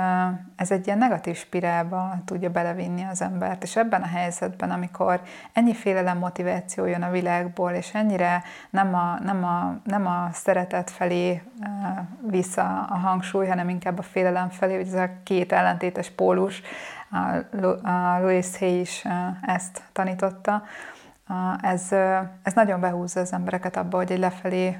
ez 0.55 0.71
egy 0.71 0.85
ilyen 0.85 0.97
negatív 0.97 1.35
spirálba 1.35 2.15
tudja 2.25 2.49
belevinni 2.49 3.03
az 3.03 3.21
embert, 3.21 3.63
és 3.63 3.75
ebben 3.75 4.01
a 4.01 4.07
helyzetben, 4.07 4.71
amikor 4.71 5.21
ennyi 5.53 5.73
félelem 5.73 6.17
motiváció 6.17 6.85
jön 6.85 7.01
a 7.01 7.11
világból, 7.11 7.71
és 7.71 7.93
ennyire 7.93 8.43
nem 8.69 8.93
a, 8.93 9.19
nem 9.23 9.43
a, 9.43 9.79
nem 9.83 10.07
a 10.07 10.29
szeretet 10.31 10.89
felé 10.89 11.41
vissza 12.21 12.85
a 12.89 12.97
hangsúly, 12.97 13.47
hanem 13.47 13.69
inkább 13.69 13.99
a 13.99 14.01
félelem 14.01 14.49
felé, 14.49 14.75
hogy 14.75 14.87
ez 14.87 14.93
a 14.93 15.09
két 15.23 15.51
ellentétes 15.51 16.09
pólus, 16.09 16.61
a 17.83 18.17
Louis 18.19 18.57
Hay 18.57 18.79
is 18.79 19.05
ezt 19.41 19.81
tanította, 19.91 20.63
ez, 21.61 21.91
ez 22.43 22.53
nagyon 22.53 22.79
behúzza 22.79 23.19
az 23.19 23.33
embereket 23.33 23.77
abba, 23.77 23.97
hogy 23.97 24.11
egy 24.11 24.19
lefelé 24.19 24.79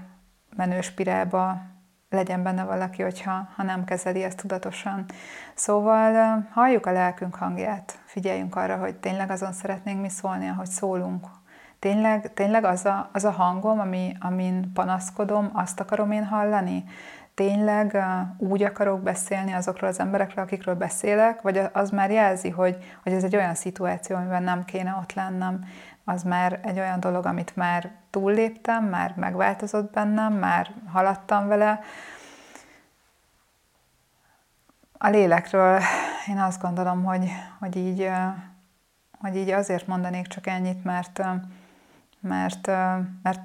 menő 0.56 0.82
spirálba 0.82 1.62
legyen 2.10 2.44
benne 2.44 2.64
valaki, 2.64 3.02
hogyha 3.02 3.50
ha 3.56 3.64
nem 3.64 3.84
kezeli 3.84 4.24
ezt 4.24 4.38
tudatosan. 4.38 5.06
Szóval 5.56 6.48
halljuk 6.52 6.86
a 6.86 6.92
lelkünk 6.92 7.36
hangját, 7.36 8.00
figyeljünk 8.06 8.56
arra, 8.56 8.78
hogy 8.78 8.96
tényleg 8.96 9.32
azon 9.32 9.54
szeretnénk 9.54 10.02
mi 10.02 10.10
szólni, 10.10 10.48
ahogy 10.48 10.70
szólunk. 10.70 11.26
Tényleg, 11.80 12.34
tényleg 12.34 12.64
az, 12.64 12.86
a, 12.86 13.10
az 13.14 13.24
a 13.24 13.32
hangom, 13.32 13.80
ami, 13.80 14.16
amin 14.20 14.72
panaszkodom, 14.74 15.50
azt 15.54 15.80
akarom 15.80 16.12
én 16.12 16.26
hallani? 16.26 16.84
Tényleg 17.34 18.04
úgy 18.38 18.64
akarok 18.64 19.02
beszélni 19.02 19.52
azokról 19.52 19.90
az 19.90 20.00
emberekről, 20.00 20.44
akikről 20.44 20.76
beszélek, 20.76 21.42
vagy 21.42 21.62
az 21.74 21.90
már 21.90 22.12
jelzi, 22.12 22.50
hogy, 22.50 22.78
hogy 23.04 23.12
ez 23.12 23.24
egy 23.24 23.36
olyan 23.36 23.56
szituáció, 23.56 24.16
amiben 24.16 24.44
nem 24.44 24.66
kéne 24.66 24.98
ott 25.02 25.14
lennem 25.14 25.66
az 26.10 26.24
már 26.24 26.60
egy 26.64 26.80
olyan 26.80 27.00
dolog, 27.00 27.26
amit 27.26 27.56
már 27.56 27.92
túlléptem, 28.10 28.84
már 28.86 29.14
megváltozott 29.16 29.92
bennem, 29.92 30.34
már 30.34 30.74
haladtam 30.86 31.48
vele. 31.48 31.80
A 34.98 35.08
lélekről 35.08 35.82
én 36.28 36.38
azt 36.38 36.62
gondolom, 36.62 37.04
hogy, 37.04 37.30
hogy, 37.60 37.76
így, 37.76 38.10
hogy 39.20 39.36
így 39.36 39.50
azért 39.50 39.88
mondanék 39.88 40.28
csak 40.28 40.48
ennyit, 40.48 40.84
mert, 40.84 41.22
mert, 42.20 42.68
mert 43.22 43.42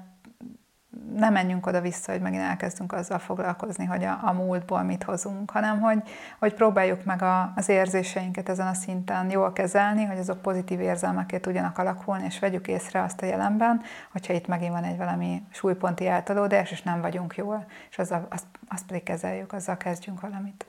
ne 1.15 1.29
menjünk 1.29 1.65
oda-vissza, 1.65 2.11
hogy 2.11 2.21
megint 2.21 2.41
elkezdünk 2.41 2.93
azzal 2.93 3.19
foglalkozni, 3.19 3.85
hogy 3.85 4.03
a, 4.03 4.19
a 4.21 4.33
múltból 4.33 4.83
mit 4.83 5.03
hozunk, 5.03 5.51
hanem 5.51 5.81
hogy, 5.81 6.01
hogy 6.39 6.53
próbáljuk 6.53 7.03
meg 7.03 7.21
a, 7.21 7.53
az 7.55 7.69
érzéseinket 7.69 8.49
ezen 8.49 8.67
a 8.67 8.73
szinten 8.73 9.29
jól 9.29 9.53
kezelni, 9.53 10.03
hogy 10.03 10.17
azok 10.17 10.41
pozitív 10.41 10.79
érzelmekért 10.79 11.41
tudjanak 11.41 11.77
alakulni, 11.77 12.25
és 12.25 12.39
vegyük 12.39 12.67
észre 12.67 13.01
azt 13.01 13.21
a 13.21 13.25
jelenben, 13.25 13.81
hogyha 14.11 14.33
itt 14.33 14.47
megint 14.47 14.71
van 14.71 14.83
egy 14.83 14.97
valami 14.97 15.43
súlyponti 15.51 16.07
eltolódás, 16.07 16.71
és 16.71 16.81
nem 16.81 17.01
vagyunk 17.01 17.35
jól, 17.35 17.65
és 17.89 17.97
azzal, 17.97 18.27
azt, 18.29 18.45
azt 18.67 18.85
pedig 18.85 19.03
kezeljük, 19.03 19.53
azzal 19.53 19.77
kezdjünk 19.77 20.21
valamit. 20.21 20.65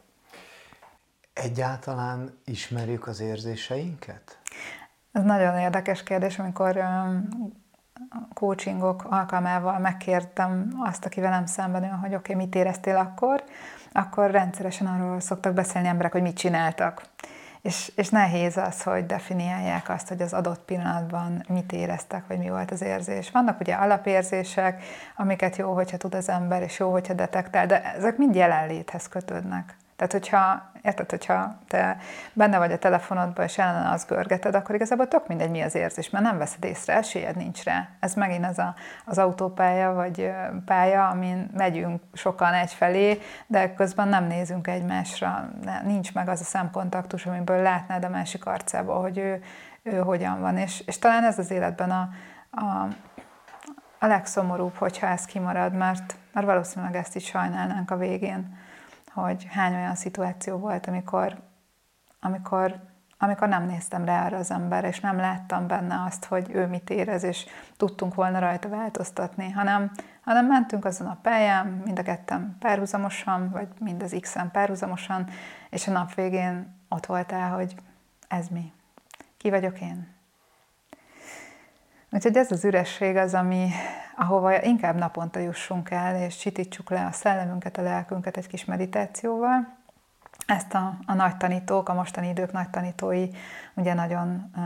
Egyáltalán 1.33 2.39
ismerjük 2.45 3.07
az 3.07 3.21
érzéseinket? 3.21 4.39
Ez 5.13 5.23
nagyon 5.23 5.59
érdekes 5.59 6.03
kérdés, 6.03 6.39
amikor 6.39 6.85
coachingok 8.35 9.05
alkalmával 9.11 9.79
megkértem 9.79 10.69
azt, 10.85 11.05
aki 11.05 11.21
velem 11.21 11.47
szemben 11.47 11.83
ül, 11.85 11.91
hogy 11.91 12.15
oké, 12.15 12.33
okay, 12.33 12.45
mit 12.45 12.55
éreztél 12.55 12.97
akkor, 12.97 13.45
akkor 13.93 14.31
rendszeresen 14.31 14.87
arról 14.87 15.21
szoktak 15.21 15.55
beszélni 15.55 15.89
emberek, 15.89 16.13
hogy 16.13 16.23
mit 16.23 16.37
csináltak. 16.37 17.03
És, 17.61 17.93
és 17.97 18.09
nehéz 18.09 18.57
az, 18.57 18.83
hogy 18.83 19.07
definiálják 19.07 19.89
azt, 19.89 20.09
hogy 20.09 20.23
az 20.23 20.33
adott 20.33 20.65
pillanatban 20.65 21.45
mit 21.49 21.73
éreztek, 21.73 22.27
vagy 22.27 22.39
mi 22.39 22.49
volt 22.49 22.71
az 22.71 22.83
érzés. 22.83 23.31
Vannak 23.31 23.61
ugye 23.61 23.75
alapérzések, 23.75 24.83
amiket 25.17 25.57
jó, 25.57 25.75
hogyha 25.75 25.97
tud 25.97 26.15
az 26.15 26.29
ember, 26.29 26.63
és 26.63 26.79
jó, 26.79 26.91
hogyha 26.91 27.15
detektál, 27.15 27.67
de 27.67 27.95
ezek 27.95 28.17
mind 28.17 28.35
jelenléthez 28.35 29.09
kötődnek. 29.09 29.77
Tehát, 29.97 30.13
hogyha, 30.13 30.71
érted, 30.83 31.11
hogyha 31.11 31.57
te 31.69 31.97
benne 32.33 32.59
vagy 32.59 32.73
a 32.73 32.79
telefonodban, 32.79 33.45
és 33.45 33.59
ellene 33.59 33.91
az 33.91 34.05
görgeted, 34.05 34.55
akkor 34.55 34.75
igazából 34.75 35.09
tök 35.09 35.27
mindegy, 35.27 35.51
mi 35.51 35.61
az 35.61 35.75
érzés, 35.75 36.11
mert 36.11 36.25
nem 36.25 36.39
veszed 36.39 36.65
észre, 36.65 36.95
esélyed 36.95 37.37
nincs 37.37 37.65
rá. 37.65 37.89
Ez 38.01 38.15
megint 38.15 38.47
az 38.47 38.59
a, 38.59 38.75
az 39.05 39.19
autópálya, 39.19 39.93
vagy 39.93 40.33
pálya, 40.65 41.09
amin 41.09 41.51
megyünk 41.57 42.03
sokan 42.13 42.53
egyfelé, 42.53 43.21
de 43.47 43.75
közben 43.75 44.09
nem 44.09 44.25
nézünk 44.25 44.67
egymásra, 44.67 45.51
nincs 45.85 46.15
meg 46.15 46.29
az 46.29 46.41
a 46.41 46.45
szemkontaktus, 46.45 47.27
amiből 47.27 47.63
látnád 47.63 48.05
a 48.05 48.09
másik 48.09 48.47
arcából, 48.47 49.01
hogy 49.01 49.19
ő, 49.19 49.43
ő 49.83 49.99
hogyan 49.99 50.41
van. 50.41 50.57
És, 50.57 50.83
és 50.87 50.99
talán 50.99 51.25
ez 51.25 51.39
az 51.39 51.51
életben 51.51 51.91
a, 51.91 52.09
a, 52.51 52.89
a 53.99 54.07
legszomorúbb, 54.07 54.77
hogyha 54.77 55.07
ez 55.07 55.25
kimarad, 55.25 55.73
mert, 55.73 56.17
már 56.33 56.45
valószínűleg 56.45 56.97
ezt 56.97 57.17
is 57.17 57.25
sajnálnánk 57.25 57.91
a 57.91 57.97
végén, 57.97 58.63
hogy 59.15 59.47
hány 59.51 59.75
olyan 59.75 59.95
szituáció 59.95 60.57
volt, 60.57 60.87
amikor, 60.87 61.39
amikor, 62.21 62.81
amikor 63.19 63.49
nem 63.49 63.67
néztem 63.67 64.05
rá 64.05 64.25
arra 64.25 64.37
az 64.37 64.51
emberre, 64.51 64.89
és 64.89 65.01
nem 65.01 65.17
láttam 65.17 65.67
benne 65.67 66.03
azt, 66.07 66.25
hogy 66.25 66.51
ő 66.51 66.67
mit 66.67 66.91
érez, 66.91 67.23
és 67.23 67.47
tudtunk 67.77 68.15
volna 68.15 68.39
rajta 68.39 68.69
változtatni, 68.69 69.51
hanem, 69.51 69.91
hanem 70.25 70.47
mentünk 70.47 70.85
azon 70.85 71.07
a 71.07 71.19
pályán, 71.23 71.67
mind 71.67 71.99
a 71.99 72.03
ketten 72.03 72.57
párhuzamosan, 72.59 73.51
vagy 73.51 73.69
mind 73.81 74.03
az 74.03 74.17
X-en 74.21 74.51
párhuzamosan, 74.51 75.29
és 75.71 75.89
a 75.89 75.93
nap 75.93 76.15
végén 76.15 76.77
ott 76.89 77.07
voltál, 77.07 77.51
hogy 77.51 77.75
ez 78.29 78.49
mi? 78.49 78.73
Ki 79.37 79.51
vagyok 79.51 79.81
én? 79.81 80.14
Úgyhogy 82.15 82.37
ez 82.37 82.51
az 82.51 82.65
üresség 82.65 83.17
az, 83.17 83.35
ami, 83.35 83.69
ahova 84.17 84.63
inkább 84.63 84.97
naponta 84.97 85.39
jussunk 85.39 85.91
el, 85.91 86.17
és 86.17 86.37
csitítsuk 86.37 86.91
le 86.91 87.07
a 87.07 87.13
szellemünket, 87.13 87.79
a 87.79 87.83
lelkünket 87.83 88.37
egy 88.37 88.47
kis 88.47 88.65
meditációval. 88.65 89.77
Ezt 90.47 90.75
a, 90.75 90.99
a 91.07 91.15
nagy 91.15 91.37
tanítók, 91.37 91.89
a 91.89 91.95
mostani 91.95 92.29
idők 92.29 92.53
nagy 92.53 92.71
tanítói 92.71 93.29
ugye 93.75 93.95
nagyon 93.95 94.51
uh, 94.57 94.63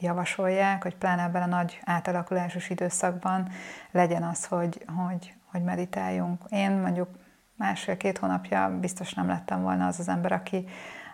javasolják, 0.00 0.82
hogy 0.82 0.96
pláne 0.96 1.22
ebben 1.22 1.42
a 1.42 1.56
nagy 1.56 1.80
átalakulásos 1.84 2.70
időszakban 2.70 3.48
legyen 3.90 4.22
az, 4.22 4.44
hogy, 4.44 4.84
hogy, 5.08 5.34
hogy 5.44 5.62
meditáljunk. 5.62 6.42
Én 6.48 6.70
mondjuk 6.70 7.08
másfél-két 7.54 8.18
hónapja 8.18 8.78
biztos 8.80 9.14
nem 9.14 9.28
lettem 9.28 9.62
volna 9.62 9.86
az 9.86 9.98
az 9.98 10.08
ember, 10.08 10.32
aki, 10.32 10.68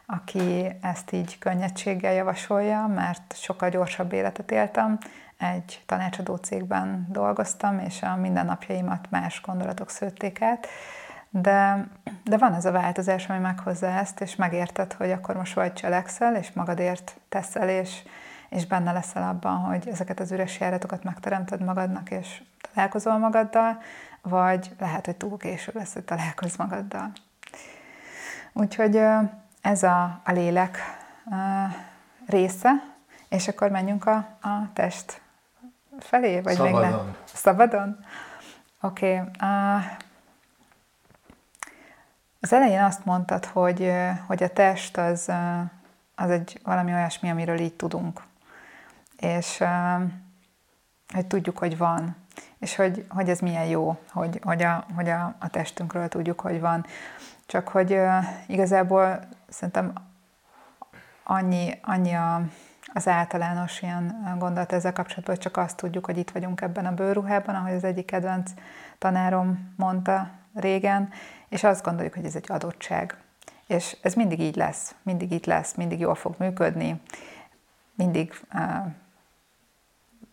aki 0.07 0.76
ezt 0.81 1.12
így 1.12 1.38
könnyedséggel 1.38 2.12
javasolja, 2.12 2.87
mert 2.87 3.35
sokkal 3.37 3.69
gyorsabb 3.69 4.12
életet 4.12 4.50
éltem, 4.50 4.99
egy 5.45 5.83
tanácsadó 5.87 6.37
cégben 6.37 7.07
dolgoztam, 7.11 7.79
és 7.79 8.03
a 8.03 8.17
mindennapjaimat 8.17 9.11
más 9.11 9.41
gondolatok 9.45 9.91
szőtték 9.91 10.43
át, 10.43 10.67
de, 11.31 11.87
de 12.25 12.37
van 12.37 12.55
ez 12.55 12.65
a 12.65 12.71
változás, 12.71 13.29
ami 13.29 13.39
meghozza 13.39 13.87
ezt, 13.87 14.21
és 14.21 14.37
megérted, 14.37 14.93
hogy 14.93 15.11
akkor 15.11 15.37
most 15.37 15.55
vagy 15.55 15.73
cselekszel, 15.73 16.37
és 16.37 16.53
magadért 16.53 17.17
teszel, 17.29 17.69
és, 17.69 18.03
és 18.49 18.67
benne 18.67 18.93
leszel 18.93 19.29
abban, 19.29 19.57
hogy 19.57 19.89
ezeket 19.89 20.21
az 20.21 20.33
üres 20.33 20.61
járatokat 20.61 21.05
megteremted 21.05 21.65
magadnak, 21.65 22.11
és 22.11 22.43
találkozol 22.73 23.19
magaddal, 23.19 23.79
vagy 24.23 24.75
lehet, 24.79 25.07
hogy 25.07 25.17
túl 25.17 25.37
késő 25.37 25.73
lesz, 25.75 25.93
hogy 25.93 26.05
találkozz 26.05 26.57
magaddal. 26.57 27.13
Úgyhogy 28.53 29.03
ez 29.61 29.83
a, 29.83 30.21
a 30.25 30.33
lélek 30.33 30.79
része, 32.27 32.71
és 33.29 33.49
akkor 33.49 33.71
menjünk 33.71 34.07
a, 34.07 34.17
a 34.41 34.73
test 34.73 35.21
felé? 35.99 36.41
Vagy 36.41 36.55
Szabadon. 36.55 36.81
még 36.81 36.91
nem? 36.91 37.17
Szabadon? 37.25 38.05
Oké. 38.81 39.19
Okay. 39.19 39.31
Az 42.41 42.53
elején 42.53 42.83
azt 42.83 43.05
mondtad, 43.05 43.45
hogy, 43.45 43.93
hogy 44.27 44.43
a 44.43 44.49
test 44.49 44.97
az, 44.97 45.33
az 46.15 46.31
egy 46.31 46.61
valami 46.65 46.93
olyasmi, 46.93 47.31
amiről 47.31 47.59
így 47.59 47.75
tudunk. 47.75 48.23
És 49.19 49.63
hogy 51.15 51.27
tudjuk, 51.27 51.59
hogy 51.59 51.79
van. 51.79 52.17
És 52.59 52.77
hogy, 52.77 53.07
hogy 53.09 53.29
ez 53.29 53.39
milyen 53.39 53.65
jó, 53.65 53.99
hogy, 54.13 54.41
hogy, 54.43 54.63
a, 54.63 54.87
hogy 54.95 55.09
a, 55.09 55.35
a 55.39 55.49
testünkről 55.49 56.09
tudjuk, 56.09 56.41
hogy 56.41 56.61
van. 56.61 56.87
Csak 57.47 57.69
hogy 57.69 58.01
igazából 58.47 59.19
szerintem 59.49 59.93
annyi, 61.23 61.79
annyi 61.83 62.13
a, 62.13 62.43
az 62.95 63.09
általános 63.09 63.83
ilyen 63.83 64.35
gondolat 64.39 64.73
ezzel 64.73 64.93
kapcsolatban, 64.93 65.35
hogy 65.35 65.45
csak 65.45 65.57
azt 65.57 65.77
tudjuk, 65.77 66.07
hogy 66.07 66.19
itt 66.19 66.31
vagyunk 66.31 66.61
ebben 66.61 66.87
a 66.87 66.95
bőrruhában, 66.95 67.55
ahogy 67.55 67.73
az 67.73 67.85
egyik 67.85 68.07
kedvenc 68.07 68.50
tanárom 68.99 69.75
mondta 69.76 70.30
régen, 70.54 71.11
és 71.49 71.65
azt 71.65 71.85
gondoljuk, 71.85 72.15
hogy 72.15 72.25
ez 72.25 72.35
egy 72.35 72.47
adottság. 72.49 73.17
És 73.67 73.97
ez 74.02 74.15
mindig 74.15 74.41
így 74.41 74.57
lesz, 74.57 74.95
mindig 75.02 75.33
itt 75.33 75.47
lesz, 75.47 75.75
mindig 75.75 76.00
jól 76.00 76.15
fog 76.15 76.35
működni, 76.39 77.00
mindig 77.95 78.41
uh, 78.54 78.63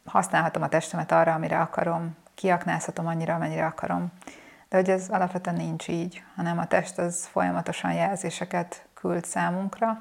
használhatom 0.05 0.61
a 0.61 0.67
testemet 0.67 1.11
arra, 1.11 1.33
amire 1.33 1.59
akarom, 1.59 2.15
kiaknázhatom 2.35 3.07
annyira, 3.07 3.33
amennyire 3.33 3.65
akarom. 3.65 4.11
De 4.69 4.77
hogy 4.77 4.89
ez 4.89 5.09
alapvetően 5.09 5.55
nincs 5.55 5.87
így, 5.87 6.23
hanem 6.35 6.57
a 6.57 6.67
test 6.67 6.97
az 6.97 7.25
folyamatosan 7.25 7.93
jelzéseket 7.93 8.85
küld 8.93 9.25
számunkra, 9.25 9.97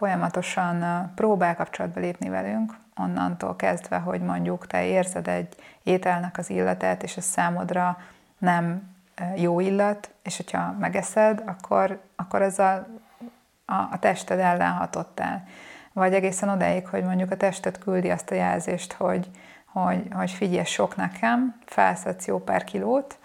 folyamatosan 0.00 1.10
próbál 1.14 1.56
kapcsolatba 1.56 2.00
lépni 2.00 2.28
velünk, 2.28 2.76
onnantól 2.96 3.56
kezdve, 3.56 3.96
hogy 3.96 4.20
mondjuk 4.20 4.66
te 4.66 4.84
érzed 4.84 5.28
egy 5.28 5.54
ételnek 5.82 6.38
az 6.38 6.50
illatát, 6.50 7.02
és 7.02 7.16
ez 7.16 7.24
számodra 7.24 7.98
nem 8.38 8.94
jó 9.36 9.60
illat, 9.60 10.10
és 10.22 10.36
hogyha 10.36 10.74
megeszed, 10.78 11.42
akkor, 11.46 12.00
akkor 12.16 12.42
ez 12.42 12.58
a, 12.58 12.86
a, 13.64 13.74
a 13.74 13.98
tested 14.00 14.38
ellen 14.38 14.72
hatottál. 14.72 15.44
Vagy 15.92 16.14
egészen 16.14 16.48
odáig, 16.48 16.86
hogy 16.86 17.04
mondjuk 17.04 17.30
a 17.30 17.36
tested 17.36 17.78
küldi 17.78 18.10
azt 18.10 18.30
a 18.30 18.34
jelzést, 18.34 18.92
hogy, 18.92 19.30
hogy, 19.64 20.08
hogy 20.12 20.30
figyelj 20.30 20.64
sok 20.64 20.96
nekem, 20.96 21.60
felszedsz 21.64 22.26
jó 22.26 22.38
pár 22.38 22.64
kilót, 22.64 23.18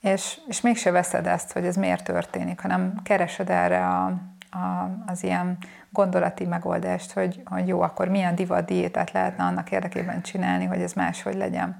és, 0.00 0.40
és 0.48 0.60
mégse 0.60 0.90
veszed 0.90 1.26
ezt, 1.26 1.52
hogy 1.52 1.66
ez 1.66 1.76
miért 1.76 2.04
történik, 2.04 2.60
hanem 2.60 3.00
keresed 3.02 3.50
erre 3.50 3.86
a, 3.86 4.04
a, 4.50 4.90
az 5.06 5.22
ilyen 5.22 5.58
gondolati 5.94 6.44
megoldást, 6.44 7.12
hogy, 7.12 7.42
hogy 7.44 7.68
jó, 7.68 7.80
akkor 7.80 8.08
milyen 8.08 8.34
divat 8.34 8.64
diétát 8.64 9.12
lehetne 9.12 9.44
annak 9.44 9.70
érdekében 9.70 10.22
csinálni, 10.22 10.64
hogy 10.64 10.80
ez 10.80 10.92
máshogy 10.92 11.34
legyen. 11.34 11.78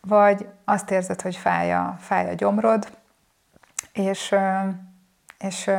Vagy 0.00 0.48
azt 0.64 0.90
érzed, 0.90 1.20
hogy 1.20 1.36
fáj 1.36 1.74
a, 1.74 1.96
fáj 2.00 2.30
a 2.30 2.34
gyomrod, 2.34 2.88
és, 3.92 4.34
és 5.38 5.70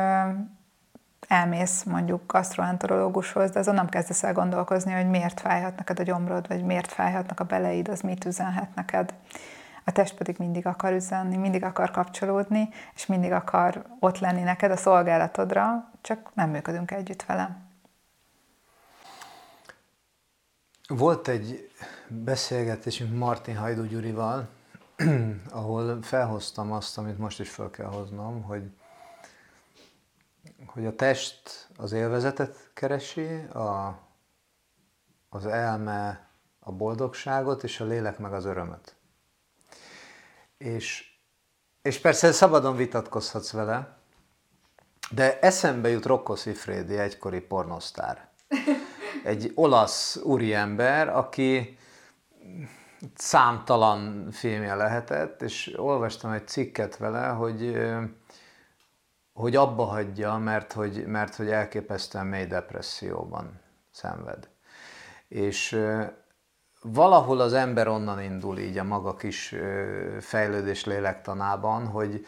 elmész 1.28 1.82
mondjuk 1.82 2.32
gasztroenterológushoz, 2.32 3.50
de 3.50 3.58
azon 3.58 3.74
nem 3.74 3.88
kezdesz 3.88 4.22
el 4.22 4.32
gondolkozni, 4.32 4.92
hogy 4.92 5.08
miért 5.08 5.40
fájhat 5.40 5.76
neked 5.76 5.98
a 5.98 6.02
gyomrod, 6.02 6.48
vagy 6.48 6.64
miért 6.64 6.92
fájhatnak 6.92 7.40
a 7.40 7.44
beleid, 7.44 7.88
az 7.88 8.00
mit 8.00 8.24
üzenhet 8.24 8.74
neked. 8.74 9.14
A 9.84 9.92
test 9.92 10.14
pedig 10.14 10.36
mindig 10.38 10.66
akar 10.66 10.92
üzenni, 10.92 11.36
mindig 11.36 11.64
akar 11.64 11.90
kapcsolódni, 11.90 12.68
és 12.94 13.06
mindig 13.06 13.32
akar 13.32 13.84
ott 14.00 14.18
lenni 14.18 14.42
neked 14.42 14.70
a 14.70 14.76
szolgálatodra, 14.76 15.90
csak 16.08 16.34
nem 16.34 16.50
működünk 16.50 16.90
együtt 16.90 17.22
vele. 17.22 17.60
Volt 20.86 21.28
egy 21.28 21.70
beszélgetésünk 22.08 23.14
Martin 23.14 23.56
Hajdú 23.56 23.84
Gyurival, 23.84 24.48
ahol 25.50 26.02
felhoztam 26.02 26.72
azt, 26.72 26.98
amit 26.98 27.18
most 27.18 27.40
is 27.40 27.50
fel 27.50 27.70
kell 27.70 27.86
hoznom, 27.86 28.42
hogy, 28.42 28.70
hogy 30.66 30.86
a 30.86 30.94
test 30.94 31.68
az 31.76 31.92
élvezetet 31.92 32.70
keresi, 32.74 33.36
a, 33.36 33.98
az 35.28 35.46
elme 35.46 36.28
a 36.58 36.72
boldogságot, 36.72 37.62
és 37.62 37.80
a 37.80 37.84
lélek 37.84 38.18
meg 38.18 38.32
az 38.32 38.44
örömöt. 38.44 38.96
És, 40.58 41.18
és 41.82 41.98
persze 41.98 42.32
szabadon 42.32 42.76
vitatkozhatsz 42.76 43.50
vele, 43.50 43.97
de 45.10 45.38
eszembe 45.38 45.88
jut 45.88 46.06
Rocco 46.06 46.36
Siffredi, 46.36 46.98
egykori 46.98 47.40
pornosztár. 47.40 48.28
Egy 49.24 49.52
olasz 49.54 50.16
úriember, 50.16 51.08
aki 51.08 51.78
számtalan 53.14 54.28
filmje 54.30 54.74
lehetett, 54.74 55.42
és 55.42 55.74
olvastam 55.76 56.30
egy 56.30 56.48
cikket 56.48 56.96
vele, 56.96 57.26
hogy, 57.26 57.78
hogy 59.32 59.56
abba 59.56 59.84
hagyja, 59.84 60.36
mert 60.36 60.72
hogy, 60.72 61.06
mert 61.06 61.34
hogy 61.34 61.50
elképesztően 61.50 62.26
mély 62.26 62.46
depresszióban 62.46 63.60
szenved. 63.90 64.48
És 65.28 65.80
valahol 66.82 67.40
az 67.40 67.52
ember 67.52 67.88
onnan 67.88 68.22
indul 68.22 68.58
így 68.58 68.78
a 68.78 68.84
maga 68.84 69.16
kis 69.16 69.54
fejlődés 70.20 70.84
lélektanában, 70.84 71.86
hogy 71.86 72.26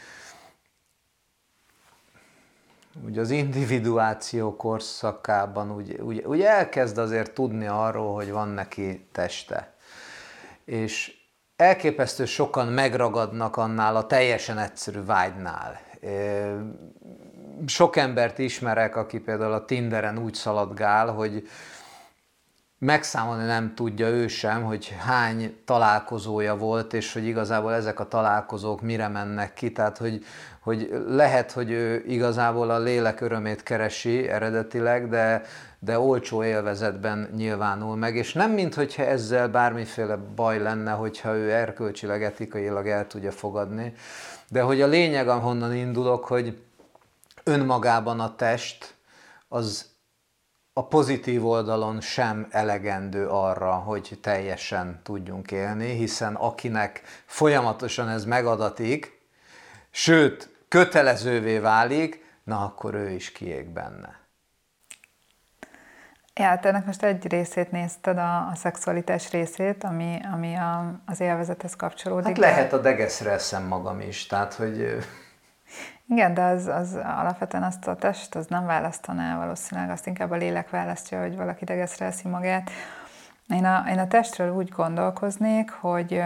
ugye 3.04 3.20
az 3.20 3.30
individuáció 3.30 4.56
korszakában 4.56 5.74
úgy, 5.74 6.00
úgy, 6.00 6.18
úgy 6.18 6.40
elkezd 6.42 6.98
azért 6.98 7.32
tudni 7.32 7.66
arról, 7.66 8.14
hogy 8.14 8.30
van 8.30 8.48
neki 8.48 9.06
teste. 9.12 9.74
És 10.64 11.18
elképesztő 11.56 12.24
sokan 12.24 12.66
megragadnak 12.66 13.56
annál 13.56 13.96
a 13.96 14.06
teljesen 14.06 14.58
egyszerű 14.58 15.04
vágynál. 15.04 15.80
Sok 17.66 17.96
embert 17.96 18.38
ismerek, 18.38 18.96
aki 18.96 19.18
például 19.18 19.52
a 19.52 19.64
Tinderen 19.64 20.18
úgy 20.18 20.34
szaladgál, 20.34 21.06
hogy 21.06 21.48
megszámolni 22.80 23.44
nem 23.44 23.74
tudja 23.74 24.08
ő 24.08 24.28
sem, 24.28 24.62
hogy 24.62 24.94
hány 24.98 25.56
találkozója 25.64 26.56
volt, 26.56 26.92
és 26.92 27.12
hogy 27.12 27.24
igazából 27.24 27.74
ezek 27.74 28.00
a 28.00 28.08
találkozók 28.08 28.80
mire 28.80 29.08
mennek 29.08 29.54
ki, 29.54 29.72
tehát 29.72 29.98
hogy, 29.98 30.24
hogy 30.60 31.04
lehet, 31.08 31.52
hogy 31.52 31.70
ő 31.70 32.04
igazából 32.06 32.70
a 32.70 32.78
lélek 32.78 33.20
örömét 33.20 33.62
keresi 33.62 34.28
eredetileg, 34.28 35.08
de, 35.08 35.42
de 35.78 35.98
olcsó 35.98 36.44
élvezetben 36.44 37.28
nyilvánul 37.36 37.96
meg, 37.96 38.16
és 38.16 38.32
nem 38.32 38.50
mint 38.50 38.74
hogyha 38.74 39.02
ezzel 39.02 39.48
bármiféle 39.48 40.16
baj 40.16 40.58
lenne, 40.58 40.92
hogyha 40.92 41.36
ő 41.36 41.50
erkölcsileg, 41.52 42.22
etikailag 42.22 42.88
el 42.88 43.06
tudja 43.06 43.32
fogadni, 43.32 43.92
de 44.48 44.60
hogy 44.60 44.80
a 44.80 44.86
lényeg, 44.86 45.28
ahonnan 45.28 45.74
indulok, 45.74 46.24
hogy 46.24 46.62
önmagában 47.44 48.20
a 48.20 48.34
test 48.36 48.94
az 49.48 49.89
a 50.72 50.86
pozitív 50.86 51.46
oldalon 51.46 52.00
sem 52.00 52.46
elegendő 52.50 53.28
arra, 53.28 53.72
hogy 53.72 54.18
teljesen 54.22 55.00
tudjunk 55.02 55.50
élni, 55.50 55.94
hiszen 55.94 56.34
akinek 56.34 57.02
folyamatosan 57.26 58.08
ez 58.08 58.24
megadatik, 58.24 59.20
sőt, 59.90 60.64
kötelezővé 60.68 61.58
válik, 61.58 62.24
na 62.44 62.64
akkor 62.64 62.94
ő 62.94 63.10
is 63.10 63.32
kiég 63.32 63.68
benne. 63.68 64.18
Ja, 66.34 66.58
te 66.58 66.68
ennek 66.68 66.86
most 66.86 67.02
egy 67.02 67.26
részét 67.28 67.70
nézted, 67.70 68.18
a, 68.18 68.48
a 68.48 68.52
szexualitás 68.54 69.30
részét, 69.30 69.84
ami, 69.84 70.18
ami 70.32 70.54
a, 70.54 71.00
az 71.06 71.20
élvezethez 71.20 71.76
kapcsolódik. 71.76 72.26
Hát 72.26 72.38
lehet 72.38 72.72
a 72.72 72.80
degeszre 72.80 73.30
eszem 73.30 73.62
magam 73.62 74.00
is, 74.00 74.26
tehát 74.26 74.54
hogy... 74.54 74.98
Igen, 76.10 76.34
de 76.34 76.42
az, 76.42 76.66
az 76.66 76.94
alapvetően 76.94 77.62
azt 77.62 77.86
a 77.86 77.96
test, 77.96 78.34
az 78.34 78.46
nem 78.46 78.66
választaná 78.66 79.38
valószínűleg, 79.38 79.90
azt 79.90 80.06
inkább 80.06 80.30
a 80.30 80.36
lélek 80.36 80.70
választja, 80.70 81.20
hogy 81.20 81.36
valaki 81.36 81.64
degeszre 81.64 82.06
eszi 82.06 82.28
magát. 82.28 82.70
Én 83.48 83.64
a, 83.64 83.84
én 83.88 83.98
a 83.98 84.06
testről 84.06 84.54
úgy 84.54 84.68
gondolkoznék, 84.68 85.70
hogy, 85.70 86.22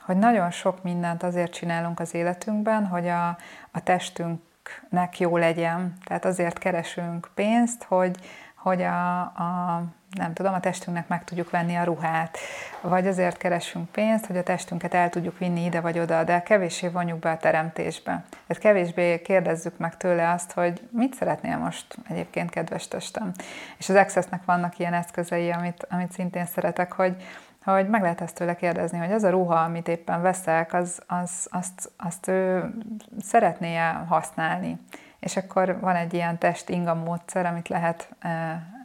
hogy 0.00 0.16
nagyon 0.16 0.50
sok 0.50 0.82
mindent 0.82 1.22
azért 1.22 1.52
csinálunk 1.52 2.00
az 2.00 2.14
életünkben, 2.14 2.86
hogy 2.86 3.08
a, 3.08 3.28
a 3.70 3.82
testünknek 3.82 5.18
jó 5.18 5.36
legyen. 5.36 5.96
Tehát 6.04 6.24
azért 6.24 6.58
keresünk 6.58 7.30
pénzt, 7.34 7.84
hogy, 7.84 8.16
hogy 8.56 8.82
a, 8.82 9.20
a, 9.20 9.82
nem 10.14 10.32
tudom, 10.32 10.54
a 10.54 10.60
testünknek 10.60 11.08
meg 11.08 11.24
tudjuk 11.24 11.50
venni 11.50 11.74
a 11.74 11.84
ruhát, 11.84 12.38
vagy 12.80 13.06
azért 13.06 13.36
keresünk 13.36 13.90
pénzt, 13.90 14.26
hogy 14.26 14.36
a 14.36 14.42
testünket 14.42 14.94
el 14.94 15.08
tudjuk 15.08 15.38
vinni 15.38 15.64
ide 15.64 15.80
vagy 15.80 15.98
oda, 15.98 16.24
de 16.24 16.42
kevéssé 16.42 16.88
vonjuk 16.88 17.18
be 17.18 17.30
a 17.30 17.36
teremtésbe. 17.36 18.24
Tehát 18.46 18.62
kevésbé 18.62 19.22
kérdezzük 19.22 19.78
meg 19.78 19.96
tőle 19.96 20.30
azt, 20.30 20.52
hogy 20.52 20.88
mit 20.90 21.14
szeretnél 21.14 21.58
most 21.58 21.96
egyébként, 22.08 22.50
kedves 22.50 22.88
testem. 22.88 23.32
És 23.78 23.88
az 23.88 23.94
Accessnek 23.94 24.44
vannak 24.44 24.78
ilyen 24.78 24.94
eszközei, 24.94 25.50
amit, 25.50 25.86
amit 25.90 26.12
szintén 26.12 26.46
szeretek, 26.46 26.92
hogy, 26.92 27.16
hogy 27.64 27.88
meg 27.88 28.02
lehet 28.02 28.20
ezt 28.20 28.34
tőle 28.34 28.56
kérdezni, 28.56 28.98
hogy 28.98 29.12
az 29.12 29.22
a 29.22 29.30
ruha, 29.30 29.56
amit 29.56 29.88
éppen 29.88 30.22
veszek, 30.22 30.72
az, 30.72 31.02
az, 31.06 31.48
azt, 31.50 31.90
azt 31.96 32.28
ő 32.28 32.74
szeretné 33.20 33.76
használni 34.08 34.78
és 35.24 35.36
akkor 35.36 35.80
van 35.80 35.96
egy 35.96 36.14
ilyen 36.14 36.38
test-inga 36.38 36.94
módszer, 36.94 37.46
amit 37.46 37.68
lehet 37.68 38.08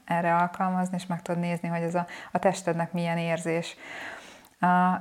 erre 0.09 0.35
alkalmazni, 0.35 0.95
és 0.95 1.05
meg 1.05 1.21
tudod 1.21 1.41
nézni, 1.41 1.67
hogy 1.67 1.81
ez 1.81 1.95
a, 1.95 2.05
a 2.31 2.39
testednek 2.39 2.91
milyen 2.91 3.17
érzés. 3.17 3.75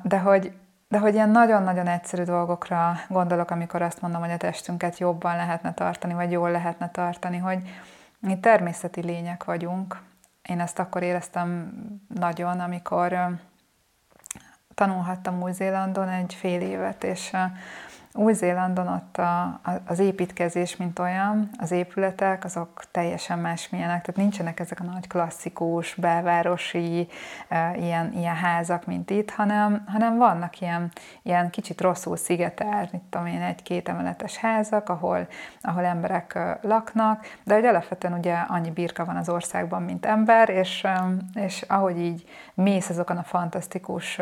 De 0.03 0.19
hogy, 0.19 0.53
de 0.89 0.99
hogy 0.99 1.15
ilyen 1.15 1.31
nagyon-nagyon 1.31 1.87
egyszerű 1.87 2.23
dolgokra 2.23 2.95
gondolok, 3.09 3.51
amikor 3.51 3.83
azt 3.83 4.01
mondom, 4.01 4.21
hogy 4.21 4.31
a 4.31 4.37
testünket 4.37 4.99
jobban 4.99 5.37
lehetne 5.37 5.75
tartani, 5.75 6.15
vagy 6.15 6.31
jól 6.31 6.51
lehetne 6.51 6.91
tartani, 6.91 7.37
hogy 7.37 7.59
mi 8.19 8.41
természeti 8.41 9.01
lények 9.01 9.45
vagyunk. 9.45 10.01
Én 10.43 10.61
ezt 10.61 10.79
akkor 10.79 11.03
éreztem 11.03 11.73
nagyon, 12.15 12.61
amikor 12.61 13.39
tanulhattam 14.75 15.43
Új-Zélandon 15.43 16.09
egy 16.09 16.35
fél 16.35 16.61
évet, 16.61 17.05
és 17.05 17.33
új-Zélandon 18.13 18.89
ott 18.89 19.17
a, 19.17 19.61
az 19.87 19.99
építkezés, 19.99 20.77
mint 20.77 20.99
olyan, 20.99 21.51
az 21.59 21.71
épületek, 21.71 22.45
azok 22.45 22.83
teljesen 22.91 23.39
másmilyenek, 23.39 24.01
tehát 24.01 24.17
nincsenek 24.17 24.61
ezek 24.61 24.81
a 24.81 24.85
nagy 24.85 25.07
klasszikus, 25.07 25.95
belvárosi 25.95 27.09
e, 27.49 27.77
ilyen, 27.77 28.13
ilyen 28.13 28.35
házak, 28.35 28.87
mint 28.87 29.11
itt, 29.11 29.31
hanem, 29.31 29.85
hanem 29.87 30.17
vannak 30.17 30.61
ilyen, 30.61 30.91
ilyen 31.23 31.51
kicsit 31.51 31.81
rosszul 31.81 32.17
szigetelt, 32.17 32.93
mit 32.93 33.03
tudom 33.11 33.27
én, 33.27 33.43
egy-két 33.43 33.89
emeletes 33.89 34.37
házak, 34.37 34.89
ahol, 34.89 35.27
ahol 35.61 35.85
emberek 35.85 36.39
laknak, 36.63 37.27
de 37.45 37.55
hogy 37.55 37.65
alapvetően 37.65 38.19
ugye 38.19 38.35
annyi 38.35 38.71
birka 38.71 39.05
van 39.05 39.17
az 39.17 39.29
országban, 39.29 39.83
mint 39.83 40.07
ember, 40.07 40.49
és, 40.49 40.87
és 41.35 41.63
ahogy 41.63 41.99
így 41.99 42.25
mész 42.55 42.89
azokon 42.89 43.17
a 43.17 43.23
fantasztikus 43.23 44.21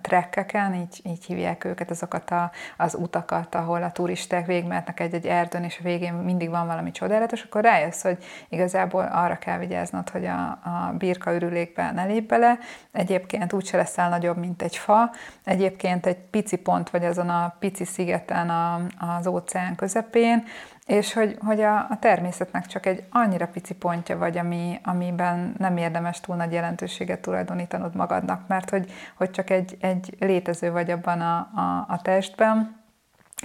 trekkeken, 0.00 0.74
így, 0.74 1.00
így 1.02 1.24
hívják 1.24 1.64
őket, 1.64 1.90
azokat 1.90 2.30
a, 2.30 2.50
az 2.76 2.94
utakat, 2.94 3.54
ahol 3.54 3.82
a 3.82 3.92
turisták 3.92 4.46
végigmehetnek 4.46 5.00
egy-egy 5.00 5.26
erdőn, 5.26 5.62
és 5.62 5.78
a 5.78 5.82
végén 5.82 6.12
mindig 6.12 6.50
van 6.50 6.66
valami 6.66 6.90
csodálatos, 6.90 7.42
akkor 7.42 7.62
rájössz, 7.62 8.02
hogy 8.02 8.24
igazából 8.48 9.08
arra 9.12 9.38
kell 9.38 9.58
vigyáznod, 9.58 10.08
hogy 10.10 10.24
a, 10.24 10.42
a 10.48 10.94
birka 10.98 11.34
ürülékbe 11.34 11.90
ne 11.90 12.04
lép 12.04 12.28
bele, 12.28 12.58
egyébként 12.92 13.52
úgyse 13.52 13.76
leszel 13.76 14.08
nagyobb, 14.08 14.36
mint 14.36 14.62
egy 14.62 14.76
fa, 14.76 15.10
egyébként 15.44 16.06
egy 16.06 16.18
pici 16.18 16.56
pont 16.56 16.90
vagy 16.90 17.04
azon 17.04 17.28
a 17.28 17.56
pici 17.58 17.84
szigeten 17.84 18.50
a, 18.50 18.80
az 19.18 19.26
óceán 19.26 19.74
közepén, 19.74 20.44
és 20.86 21.12
hogy, 21.12 21.38
hogy 21.44 21.60
a, 21.60 21.76
a 21.78 21.98
természetnek 22.00 22.66
csak 22.66 22.86
egy 22.86 23.04
annyira 23.10 23.46
pici 23.46 23.74
pontja 23.74 24.18
vagy, 24.18 24.38
ami, 24.38 24.80
amiben 24.82 25.54
nem 25.58 25.76
érdemes 25.76 26.20
túl 26.20 26.36
nagy 26.36 26.52
jelentőséget 26.52 27.20
tulajdonítanod 27.20 27.94
magadnak, 27.94 28.46
mert 28.46 28.70
hogy, 28.70 28.92
hogy 29.14 29.30
csak 29.30 29.50
egy, 29.50 29.76
egy 29.80 30.16
létező 30.18 30.70
vagy 30.70 30.90
abban 30.90 31.20
a, 31.20 31.36
a, 31.36 31.84
a 31.88 32.02
testben, 32.02 32.80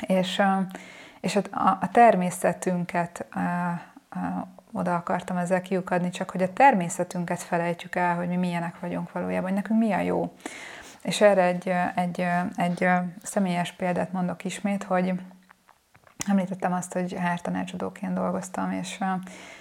és, 0.08 0.42
és 1.20 1.36
a, 1.36 1.78
a 1.82 1.90
természetünket 1.92 3.26
a, 3.32 3.40
a, 3.40 4.48
oda 4.72 4.96
akartam 4.96 5.38
ezzel 5.38 5.62
kiukadni, 5.62 6.10
csak 6.10 6.30
hogy 6.30 6.42
a 6.42 6.54
természetünket 6.54 7.42
felejtjük 7.42 7.96
el, 7.96 8.16
hogy 8.16 8.28
mi 8.28 8.36
milyenek 8.36 8.80
vagyunk 8.80 9.12
valójában, 9.12 9.44
hogy 9.44 9.54
nekünk 9.54 9.80
mi 9.80 9.92
a 9.92 10.00
jó. 10.00 10.34
És 11.02 11.22
erre 11.22 11.44
egy, 11.44 11.74
egy, 11.96 12.28
egy 12.56 12.88
személyes 13.24 13.72
példát 13.72 14.12
mondok 14.12 14.44
ismét, 14.44 14.84
hogy 14.84 15.14
Említettem 16.28 16.74
azt, 16.74 16.94
hogy 16.94 17.16
hártanácsadóként 17.20 18.14
dolgoztam, 18.14 18.72
és, 18.72 19.00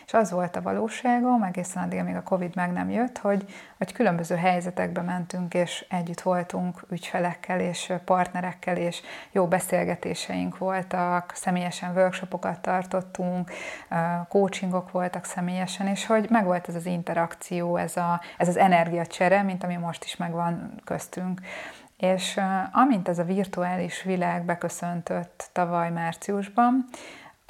és 0.06 0.12
az 0.12 0.30
volt 0.30 0.56
a 0.56 0.62
valóságom, 0.62 1.42
egészen 1.42 1.82
addig, 1.82 1.98
amíg 1.98 2.14
a 2.14 2.22
Covid 2.22 2.54
meg 2.54 2.72
nem 2.72 2.90
jött, 2.90 3.18
hogy, 3.18 3.44
hogy 3.78 3.92
különböző 3.92 4.34
helyzetekbe 4.34 5.00
mentünk, 5.02 5.54
és 5.54 5.86
együtt 5.88 6.20
voltunk 6.20 6.84
ügyfelekkel 6.90 7.60
és 7.60 7.92
partnerekkel, 8.04 8.76
és 8.76 9.00
jó 9.32 9.46
beszélgetéseink 9.46 10.58
voltak, 10.58 11.32
személyesen 11.34 11.94
workshopokat 11.94 12.60
tartottunk, 12.60 13.50
coachingok 14.28 14.90
voltak 14.90 15.24
személyesen, 15.24 15.86
és 15.86 16.06
hogy 16.06 16.26
megvolt 16.30 16.68
ez 16.68 16.74
az 16.74 16.86
interakció, 16.86 17.76
ez, 17.76 17.96
a, 17.96 18.20
ez 18.36 18.48
az 18.48 18.56
energiacsere, 18.56 19.42
mint 19.42 19.64
ami 19.64 19.76
most 19.76 20.04
is 20.04 20.16
megvan 20.16 20.80
köztünk. 20.84 21.40
És 22.00 22.40
amint 22.72 23.08
ez 23.08 23.18
a 23.18 23.24
virtuális 23.24 24.02
világ 24.02 24.44
beköszöntött 24.44 25.50
tavaly 25.52 25.90
márciusban, 25.90 26.86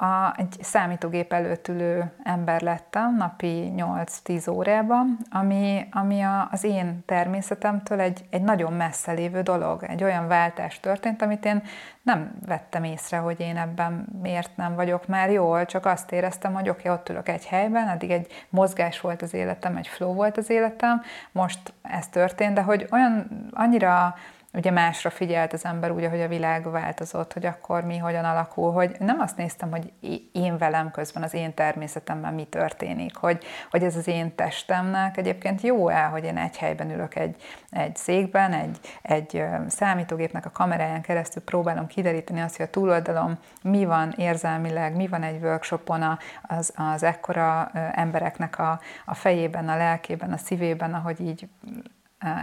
a, 0.01 0.33
egy 0.37 0.55
számítógép 0.61 1.33
előtt 1.33 1.67
ülő 1.67 2.11
ember 2.23 2.61
lettem 2.61 3.15
napi 3.15 3.73
8-10 3.77 4.51
órában, 4.51 5.17
ami, 5.29 5.87
ami 5.91 6.21
a, 6.21 6.47
az 6.51 6.63
én 6.63 7.03
természetemtől 7.05 7.99
egy, 7.99 8.25
egy 8.29 8.41
nagyon 8.41 8.73
messze 8.73 9.11
lévő 9.11 9.41
dolog. 9.41 9.83
Egy 9.83 10.03
olyan 10.03 10.27
váltás 10.27 10.79
történt, 10.79 11.21
amit 11.21 11.45
én 11.45 11.63
nem 12.01 12.31
vettem 12.45 12.83
észre, 12.83 13.17
hogy 13.17 13.39
én 13.39 13.57
ebben 13.57 14.05
miért 14.21 14.57
nem 14.57 14.75
vagyok 14.75 15.07
már 15.07 15.31
jól, 15.31 15.65
csak 15.65 15.85
azt 15.85 16.11
éreztem, 16.11 16.53
hogy 16.53 16.69
oké, 16.69 16.79
okay, 16.79 16.91
ott 16.91 17.09
ülök 17.09 17.29
egy 17.29 17.45
helyben, 17.45 17.87
addig 17.87 18.11
egy 18.11 18.45
mozgás 18.49 19.01
volt 19.01 19.21
az 19.21 19.33
életem, 19.33 19.75
egy 19.75 19.87
flow 19.87 20.13
volt 20.13 20.37
az 20.37 20.49
életem, 20.49 21.01
most 21.31 21.73
ez 21.81 22.07
történt, 22.07 22.53
de 22.53 22.61
hogy 22.61 22.87
olyan 22.91 23.27
annyira 23.51 24.15
ugye 24.53 24.71
másra 24.71 25.09
figyelt 25.09 25.53
az 25.53 25.65
ember 25.65 25.91
úgy, 25.91 26.05
hogy 26.05 26.21
a 26.21 26.27
világ 26.27 26.71
változott, 26.71 27.33
hogy 27.33 27.45
akkor 27.45 27.83
mi 27.83 27.97
hogyan 27.97 28.25
alakul, 28.25 28.71
hogy 28.71 28.95
nem 28.99 29.19
azt 29.19 29.37
néztem, 29.37 29.71
hogy 29.71 29.91
én 30.31 30.57
velem 30.57 30.91
közben 30.91 31.23
az 31.23 31.33
én 31.33 31.53
természetemben 31.53 32.33
mi 32.33 32.43
történik, 32.43 33.15
hogy, 33.15 33.43
hogy 33.71 33.83
ez 33.83 33.95
az 33.95 34.07
én 34.07 34.35
testemnek 34.35 35.17
egyébként 35.17 35.61
jó 35.61 35.89
el, 35.89 36.09
hogy 36.09 36.23
én 36.23 36.37
egy 36.37 36.57
helyben 36.57 36.91
ülök 36.91 37.15
egy, 37.15 37.35
egy 37.69 37.95
székben, 37.95 38.53
egy, 38.53 38.79
egy 39.01 39.43
számítógépnek 39.67 40.45
a 40.45 40.51
kameráján 40.51 41.01
keresztül 41.01 41.43
próbálom 41.43 41.87
kideríteni 41.87 42.41
azt, 42.41 42.57
hogy 42.57 42.65
a 42.65 42.69
túloldalom 42.69 43.37
mi 43.61 43.85
van 43.85 44.13
érzelmileg, 44.17 44.95
mi 44.95 45.07
van 45.07 45.23
egy 45.23 45.43
workshopon 45.43 46.17
az, 46.41 46.73
az 46.75 47.03
ekkora 47.03 47.71
embereknek 47.93 48.59
a, 48.59 48.79
a 49.05 49.13
fejében, 49.13 49.69
a 49.69 49.77
lelkében, 49.77 50.31
a 50.31 50.37
szívében, 50.37 50.93
ahogy 50.93 51.21
így 51.21 51.47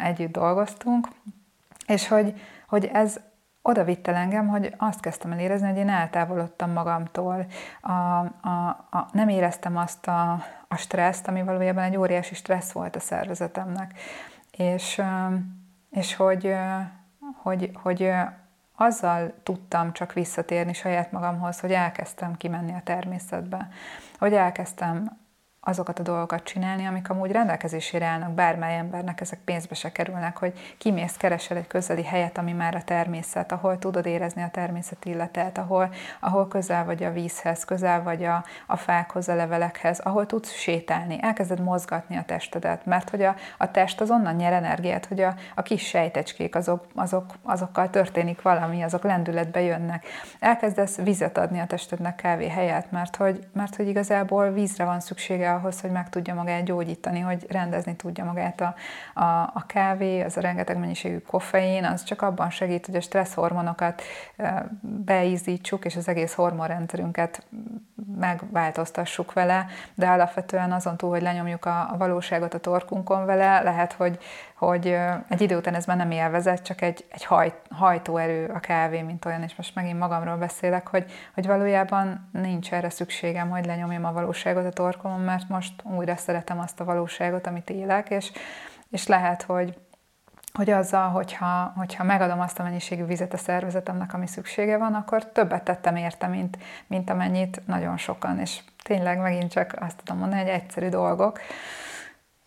együtt 0.05 0.33
dolgoztunk, 0.33 1.09
és 1.89 2.09
hogy, 2.09 2.41
hogy 2.67 2.85
ez 2.85 3.21
oda 3.63 3.85
vitt 3.85 4.09
el 4.09 4.15
engem, 4.15 4.49
hogy 4.49 4.75
azt 4.77 5.01
kezdtem 5.01 5.33
el 5.33 5.39
érezni, 5.39 5.69
hogy 5.69 5.77
én 5.77 5.89
eltávolodtam 5.89 6.71
magamtól. 6.71 7.47
A, 7.81 7.93
a, 7.93 8.69
a, 8.91 9.09
nem 9.13 9.29
éreztem 9.29 9.77
azt 9.77 10.07
a, 10.07 10.33
a 10.69 10.77
stresszt, 10.77 11.29
ami 11.29 11.43
valójában 11.43 11.83
egy 11.83 11.97
óriási 11.97 12.35
stressz 12.35 12.73
volt 12.73 12.97
a 12.97 13.01
szervezetemnek. 13.01 13.99
És, 14.51 15.03
és 15.91 16.15
hogy, 16.17 16.55
hogy, 17.43 17.71
hogy 17.83 18.13
azzal 18.77 19.33
tudtam 19.43 19.93
csak 19.93 20.13
visszatérni 20.13 20.73
saját 20.73 21.13
magamhoz, 21.13 21.61
hogy 21.61 21.73
elkezdtem 21.73 22.37
kimenni 22.37 22.73
a 22.73 22.83
természetbe, 22.85 23.69
hogy 24.19 24.33
elkezdtem 24.33 25.19
azokat 25.69 25.99
a 25.99 26.03
dolgokat 26.03 26.45
csinálni, 26.45 26.87
amik 26.87 27.11
amúgy 27.11 27.31
rendelkezésére 27.31 28.07
állnak 28.07 28.33
bármely 28.33 28.77
embernek, 28.77 29.21
ezek 29.21 29.39
pénzbe 29.45 29.75
se 29.75 29.93
kerülnek, 29.93 30.37
hogy 30.37 30.75
kimész, 30.79 31.17
keresel 31.17 31.57
egy 31.57 31.67
közeli 31.67 32.03
helyet, 32.03 32.39
ami 32.39 32.53
már 32.53 32.75
a 32.75 32.83
természet, 32.83 33.53
ahol 33.53 33.79
tudod 33.79 34.07
érezni 34.07 34.43
a 34.43 34.49
természet 34.49 35.05
illetet, 35.05 35.59
ahol, 35.59 35.91
ahol 36.21 36.49
közel 36.49 36.85
vagy 36.85 37.05
a 37.05 37.13
vízhez, 37.13 37.65
közel 37.65 38.03
vagy 38.03 38.25
a, 38.25 38.45
a 38.67 38.77
fákhoz, 38.77 39.29
a 39.29 39.35
levelekhez, 39.35 39.99
ahol 39.99 40.27
tudsz 40.27 40.53
sétálni, 40.53 41.19
elkezded 41.21 41.61
mozgatni 41.61 42.17
a 42.17 42.25
testedet, 42.25 42.87
mert 42.87 43.11
hogy 43.11 43.23
a, 43.23 43.35
a 43.59 43.71
test 43.71 44.01
az 44.01 44.11
onnan 44.11 44.35
nyer 44.35 44.53
energiát, 44.53 45.07
hogy 45.07 45.21
a, 45.21 45.35
a 45.55 45.63
kis 45.63 45.87
sejtecskék 45.87 46.55
azok, 46.55 46.85
azok, 46.95 47.35
azokkal 47.43 47.91
történik 47.91 48.43
valami, 48.43 48.83
azok 48.83 49.03
lendületbe 49.03 49.61
jönnek. 49.61 50.07
Elkezdesz 50.41 50.97
vizet 50.97 51.39
adni 51.39 51.61
a 51.61 51.67
testednek 51.67 52.15
kávé 52.15 52.49
helyett, 52.49 52.91
mert 52.91 53.17
hogy, 53.17 53.47
mert 53.53 53.77
hogy 53.77 53.89
igazából 53.89 54.51
vízre 54.51 54.85
van 54.85 55.01
szüksége 55.01 55.57
ahhoz, 55.59 55.81
hogy 55.81 55.91
meg 55.91 56.09
tudja 56.09 56.35
magát 56.35 56.65
gyógyítani, 56.65 57.21
hogy 57.21 57.47
rendezni 57.49 57.97
tudja 57.97 58.25
magát 58.25 58.61
a, 58.61 58.75
a, 59.21 59.41
a 59.41 59.65
kávé, 59.67 60.21
az 60.21 60.37
a 60.37 60.41
rengeteg 60.41 60.79
mennyiségű 60.79 61.19
koffein, 61.19 61.85
az 61.85 62.03
csak 62.03 62.23
abban 62.23 62.51
segít, 62.51 62.87
hogy 62.87 62.97
a 62.97 63.01
stressz 63.01 63.35
hormonokat 63.35 64.03
beízítsuk, 64.81 65.85
és 65.85 65.97
az 65.97 66.09
egész 66.09 66.35
hormonrendszerünket 66.35 67.47
megváltoztassuk 68.19 69.33
vele, 69.33 69.67
de 69.95 70.09
alapvetően 70.09 70.73
azon 70.73 70.97
túl, 70.97 71.11
hogy 71.11 71.23
lenyomjuk 71.23 71.65
a, 71.65 71.93
a 71.93 71.97
valóságot 71.97 72.55
a 72.55 72.59
torkunkon 72.59 73.27
vele, 73.27 73.63
lehet, 73.63 73.93
hogy, 73.93 74.19
hogy 74.59 74.97
egy 75.29 75.41
idő 75.41 75.57
után 75.57 75.75
ez 75.75 75.85
már 75.85 75.97
nem 75.97 76.11
élvezett, 76.11 76.63
csak 76.63 76.83
egy, 76.83 77.05
egy 77.09 77.25
haj, 77.25 77.61
hajtóerő 77.71 78.47
a 78.55 78.61
kávé, 78.61 79.03
mint 79.03 79.25
olyan, 79.25 79.43
és 79.43 79.55
most 79.57 79.75
megint 79.75 79.99
magamról 79.99 80.37
beszélek, 80.37 80.89
hogy, 80.89 81.05
hogy 81.35 81.47
valójában 81.47 82.29
nincs 82.33 82.73
erre 82.73 82.91
szükségem, 82.91 83.51
hogy 83.51 83.67
lenyomjam 83.67 84.05
a 84.05 84.13
valóságot 84.13 84.65
a 84.65 84.71
torkomon, 84.71 85.21
mert 85.21 85.49
most 85.49 85.73
újra 85.83 86.17
szeretem 86.17 86.59
azt 86.61 86.81
a 86.81 86.85
valóságot, 86.85 87.47
amit 87.47 87.71
élek, 87.71 88.11
és, 88.11 88.33
és 88.91 89.07
lehet, 89.07 89.43
hogy, 89.43 89.79
hogy 90.53 90.71
azzal, 90.71 91.09
hogyha, 91.09 91.73
hogyha 91.77 92.05
megadom 92.05 92.41
azt 92.41 92.59
a 92.59 92.63
mennyiségű 92.63 93.05
vizet 93.05 93.33
a 93.33 93.37
szervezetemnek, 93.37 94.15
ami 94.15 94.27
szüksége 94.27 94.77
van, 94.77 94.95
akkor 94.95 95.27
többet 95.27 95.65
tettem 95.65 95.97
érte, 95.97 96.27
mint, 96.27 96.59
mint 96.87 97.11
amennyit 97.11 97.67
nagyon 97.67 97.97
sokan, 97.97 98.39
és 98.39 98.61
tényleg 98.83 99.19
megint 99.19 99.51
csak 99.51 99.77
azt 99.81 99.97
tudom 100.05 100.21
mondani, 100.21 100.41
hogy 100.41 100.51
egyszerű 100.51 100.89
dolgok, 100.89 101.41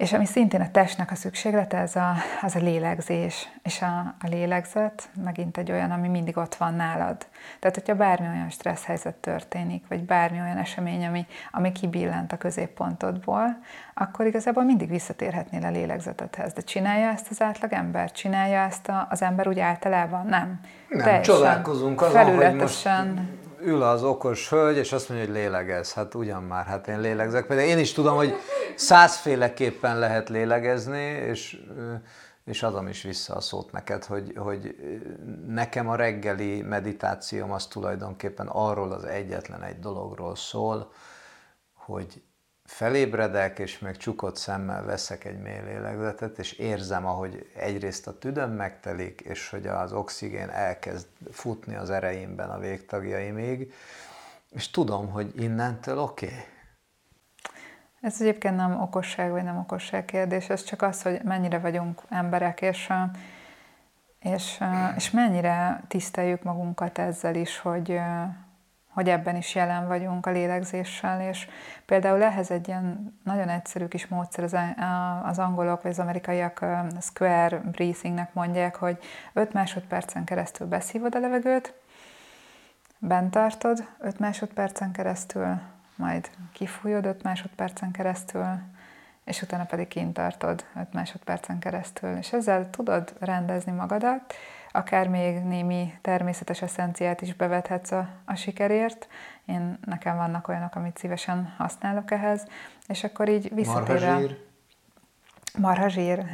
és 0.01 0.13
ami 0.13 0.25
szintén 0.25 0.61
a 0.61 0.71
testnek 0.71 1.11
a 1.11 1.15
szükséglete, 1.15 1.77
ez 1.77 1.95
a, 1.95 2.13
az 2.41 2.55
a 2.55 2.59
lélegzés. 2.59 3.49
És 3.63 3.81
a, 3.81 4.15
a 4.19 4.27
lélegzet 4.27 5.09
megint 5.23 5.57
egy 5.57 5.71
olyan, 5.71 5.91
ami 5.91 6.07
mindig 6.07 6.37
ott 6.37 6.55
van 6.55 6.73
nálad. 6.73 7.25
Tehát, 7.59 7.75
hogyha 7.75 7.95
bármi 7.95 8.27
olyan 8.27 8.49
stressz 8.49 8.85
helyzet 8.85 9.15
történik, 9.15 9.83
vagy 9.89 10.03
bármi 10.03 10.39
olyan 10.39 10.57
esemény, 10.57 11.05
ami, 11.05 11.25
ami 11.51 11.71
kibillent 11.71 12.31
a 12.31 12.37
középpontodból, 12.37 13.57
akkor 13.93 14.25
igazából 14.25 14.63
mindig 14.63 14.89
visszatérhetnél 14.89 15.65
a 15.65 15.69
lélegzetedhez. 15.69 16.53
De 16.53 16.61
csinálja 16.61 17.07
ezt 17.09 17.27
az 17.29 17.41
átlag 17.41 17.73
ember? 17.73 18.11
Csinálja 18.11 18.59
ezt 18.59 18.87
a, 18.87 19.07
az 19.09 19.21
ember 19.21 19.47
úgy 19.47 19.59
általában? 19.59 20.25
Nem. 20.25 20.59
Nem, 20.87 21.03
Teljesen 21.03 21.35
csodálkozunk 21.35 22.01
azon, 22.01 22.35
hogy 22.35 22.55
most 22.55 22.89
ül 23.63 23.81
az 23.81 24.03
okos 24.03 24.49
hölgy, 24.49 24.77
és 24.77 24.91
azt 24.91 25.09
mondja, 25.09 25.27
hogy 25.27 25.35
lélegez. 25.35 25.93
Hát 25.93 26.15
ugyan 26.15 26.43
már, 26.43 26.65
hát 26.65 26.87
én 26.87 26.99
lélegzek. 26.99 27.45
Pedig 27.47 27.67
én 27.67 27.79
is 27.79 27.93
tudom, 27.93 28.15
hogy 28.15 28.33
százféleképpen 28.75 29.99
lehet 29.99 30.29
lélegezni, 30.29 31.01
és, 31.01 31.61
és 32.45 32.63
adom 32.63 32.87
is 32.87 33.01
vissza 33.01 33.35
a 33.35 33.41
szót 33.41 33.71
neked, 33.71 34.05
hogy, 34.05 34.33
hogy 34.37 34.75
nekem 35.47 35.89
a 35.89 35.95
reggeli 35.95 36.61
meditációm 36.61 37.51
az 37.51 37.67
tulajdonképpen 37.67 38.47
arról 38.47 38.91
az 38.91 39.03
egyetlen 39.03 39.63
egy 39.63 39.79
dologról 39.79 40.35
szól, 40.35 40.91
hogy 41.73 42.21
felébredek, 42.71 43.59
és 43.59 43.79
meg 43.79 43.97
csukott 43.97 44.35
szemmel 44.35 44.83
veszek 44.83 45.25
egy 45.25 45.39
mély 45.39 45.61
lélegzetet, 45.65 46.39
és 46.39 46.51
érzem, 46.51 47.05
ahogy 47.05 47.51
egyrészt 47.55 48.07
a 48.07 48.17
tüdöm 48.17 48.51
megtelik, 48.51 49.21
és 49.21 49.49
hogy 49.49 49.67
az 49.67 49.93
oxigén 49.93 50.49
elkezd 50.49 51.07
futni 51.31 51.75
az 51.75 51.89
ereimben 51.89 52.49
a 52.49 52.59
végtagjaimig, 52.59 53.73
és 54.49 54.69
tudom, 54.69 55.09
hogy 55.09 55.41
innentől 55.41 55.99
oké. 55.99 56.25
Okay. 56.25 56.37
Ez 58.01 58.21
egyébként 58.21 58.55
nem 58.55 58.81
okosság 58.81 59.31
vagy 59.31 59.43
nem 59.43 59.57
okosság 59.57 60.05
kérdés, 60.05 60.49
ez 60.49 60.63
csak 60.63 60.81
az, 60.81 61.01
hogy 61.01 61.21
mennyire 61.23 61.59
vagyunk 61.59 62.01
emberek, 62.09 62.61
és, 62.61 62.93
és, 64.19 64.63
és 64.95 65.11
mennyire 65.11 65.83
tiszteljük 65.87 66.43
magunkat 66.43 66.97
ezzel 66.97 67.35
is, 67.35 67.59
hogy, 67.59 67.99
hogy 68.93 69.09
ebben 69.09 69.35
is 69.35 69.55
jelen 69.55 69.87
vagyunk 69.87 70.25
a 70.25 70.31
lélegzéssel, 70.31 71.21
és 71.21 71.47
például 71.85 72.23
ehhez 72.23 72.51
egy 72.51 72.67
ilyen 72.67 73.17
nagyon 73.23 73.49
egyszerű 73.49 73.87
kis 73.87 74.07
módszer, 74.07 74.43
az, 75.23 75.39
angolok 75.39 75.81
vagy 75.81 75.91
az 75.91 75.99
amerikaiak 75.99 76.65
square 77.01 77.57
breathingnek 77.57 78.33
mondják, 78.33 78.75
hogy 78.75 78.97
5 79.33 79.53
másodpercen 79.53 80.23
keresztül 80.23 80.67
beszívod 80.67 81.15
a 81.15 81.19
levegőt, 81.19 81.73
bent 82.99 83.31
tartod 83.31 83.87
5 83.99 84.19
másodpercen 84.19 84.91
keresztül, 84.91 85.59
majd 85.95 86.29
kifújod 86.53 87.05
5 87.05 87.23
másodpercen 87.23 87.91
keresztül, 87.91 88.45
és 89.23 89.41
utána 89.41 89.65
pedig 89.65 89.87
kint 89.87 90.13
tartod 90.13 90.65
5 90.79 90.93
másodpercen 90.93 91.59
keresztül, 91.59 92.17
és 92.17 92.33
ezzel 92.33 92.69
tudod 92.69 93.13
rendezni 93.19 93.71
magadat, 93.71 94.33
akár 94.71 95.07
még 95.07 95.43
némi 95.43 95.93
természetes 96.01 96.61
eszenciát 96.61 97.21
is 97.21 97.33
bevethetsz 97.33 97.91
a, 97.91 98.07
a 98.25 98.35
sikerért. 98.35 99.07
Én, 99.45 99.79
nekem 99.85 100.17
vannak 100.17 100.47
olyanok, 100.47 100.75
amit 100.75 100.97
szívesen 100.97 101.53
használok 101.57 102.11
ehhez, 102.11 102.47
és 102.87 103.03
akkor 103.03 103.29
így 103.29 103.53
visszatér 103.53 104.03
a... 104.03 104.19
Marhazsír. 105.57 106.25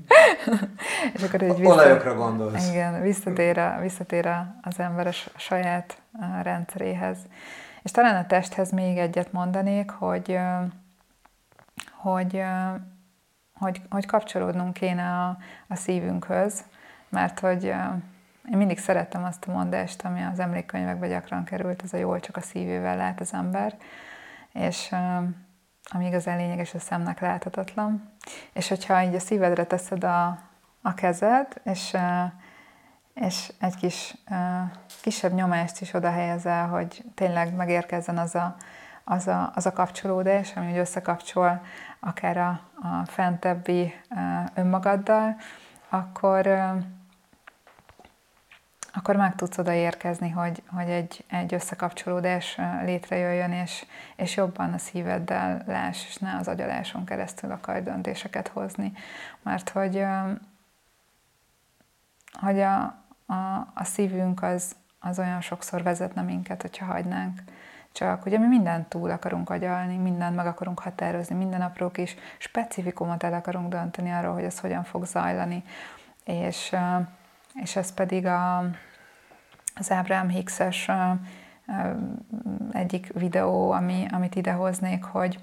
és 1.14 1.22
akkor 1.22 1.42
így 1.42 1.56
vissza... 1.56 1.72
Olajokra 1.72 2.14
gondolsz. 2.14 2.70
Igen, 2.70 3.02
visszatér, 3.02 3.58
a, 3.58 3.78
visszatér 3.80 4.26
a, 4.26 4.54
az 4.62 4.78
ember 4.78 5.06
a 5.06 5.12
saját 5.36 6.02
a 6.12 6.40
rendszeréhez. 6.42 7.18
És 7.82 7.90
talán 7.90 8.16
a 8.16 8.26
testhez 8.26 8.70
még 8.70 8.98
egyet 8.98 9.32
mondanék, 9.32 9.90
hogy, 9.90 10.38
hogy, 11.96 12.42
hogy, 13.54 13.82
hogy 13.90 14.06
kapcsolódnunk 14.06 14.72
kéne 14.72 15.08
a, 15.08 15.38
a 15.68 15.74
szívünkhöz, 15.74 16.64
mert 17.12 17.40
hogy 17.40 17.64
én 18.50 18.56
mindig 18.56 18.78
szerettem 18.78 19.24
azt 19.24 19.44
a 19.46 19.52
mondást, 19.52 20.04
ami 20.04 20.22
az 20.22 20.38
emlékkönyvekbe 20.38 21.08
gyakran 21.08 21.44
került, 21.44 21.82
ez 21.82 21.92
a 21.92 21.96
jól 21.96 22.20
csak 22.20 22.36
a 22.36 22.40
szívével 22.40 22.96
lát 22.96 23.20
az 23.20 23.32
ember, 23.32 23.76
és 24.52 24.94
ami 25.90 26.06
igazán 26.06 26.36
lényeges, 26.36 26.74
a 26.74 26.78
szemnek 26.78 27.20
láthatatlan. 27.20 28.12
És 28.52 28.68
hogyha 28.68 29.02
így 29.02 29.14
a 29.14 29.18
szívedre 29.18 29.64
teszed 29.64 30.04
a, 30.04 30.38
a 30.82 30.94
kezed, 30.94 31.46
és, 31.64 31.96
és 33.14 33.52
egy 33.60 33.76
kis 33.76 34.14
kisebb 35.02 35.32
nyomást 35.32 35.80
is 35.80 35.94
oda 35.94 36.10
helyezel, 36.10 36.68
hogy 36.68 37.04
tényleg 37.14 37.54
megérkezzen 37.54 38.18
az 38.18 38.34
a, 38.34 38.56
az 39.04 39.26
a, 39.26 39.52
az 39.54 39.66
a 39.66 39.72
kapcsolódás, 39.72 40.56
ami 40.56 40.78
összekapcsol 40.78 41.62
akár 42.00 42.36
a, 42.36 42.48
a 42.74 43.04
fentebbi 43.04 43.94
önmagaddal, 44.54 45.36
akkor 45.88 46.46
akkor 48.92 49.16
meg 49.16 49.34
tudsz 49.34 49.58
oda 49.58 49.72
érkezni, 49.72 50.30
hogy, 50.30 50.62
hogy 50.66 50.90
egy, 50.90 51.24
egy 51.28 51.54
összekapcsolódás 51.54 52.58
létrejöjjön, 52.84 53.52
és, 53.52 53.84
és 54.16 54.36
jobban 54.36 54.72
a 54.72 54.78
szíveddel 54.78 55.62
láss, 55.66 56.06
és 56.06 56.16
ne 56.16 56.36
az 56.36 56.48
agyaláson 56.48 57.04
keresztül 57.04 57.50
akarj 57.50 57.80
döntéseket 57.80 58.48
hozni. 58.48 58.92
Mert 59.42 59.68
hogy, 59.68 60.04
hogy 62.40 62.60
a, 62.60 62.82
a, 63.26 63.72
a 63.74 63.84
szívünk 63.84 64.42
az, 64.42 64.76
az 65.00 65.18
olyan 65.18 65.40
sokszor 65.40 65.82
vezetne 65.82 66.22
minket, 66.22 66.62
hogyha 66.62 66.84
hagynánk. 66.84 67.40
Csak 67.92 68.26
ugye 68.26 68.38
mi 68.38 68.46
mindent 68.46 68.88
túl 68.88 69.10
akarunk 69.10 69.50
agyalni, 69.50 69.96
mindent 69.96 70.36
meg 70.36 70.46
akarunk 70.46 70.80
határozni, 70.80 71.34
minden 71.34 71.60
apró 71.62 71.90
kis 71.90 72.16
specifikumot 72.38 73.22
el 73.22 73.32
akarunk 73.32 73.68
dönteni 73.68 74.10
arról, 74.10 74.32
hogy 74.32 74.44
ez 74.44 74.58
hogyan 74.58 74.84
fog 74.84 75.06
zajlani. 75.06 75.64
És, 76.24 76.76
és 77.54 77.76
ez 77.76 77.94
pedig 77.94 78.26
a, 78.26 78.58
az 79.74 79.90
Ábrám 79.90 80.28
Hicks-es 80.28 80.90
egyik 82.72 83.12
videó, 83.12 83.70
ami, 83.70 84.06
amit 84.10 84.34
idehoznék, 84.34 85.04
hogy, 85.04 85.38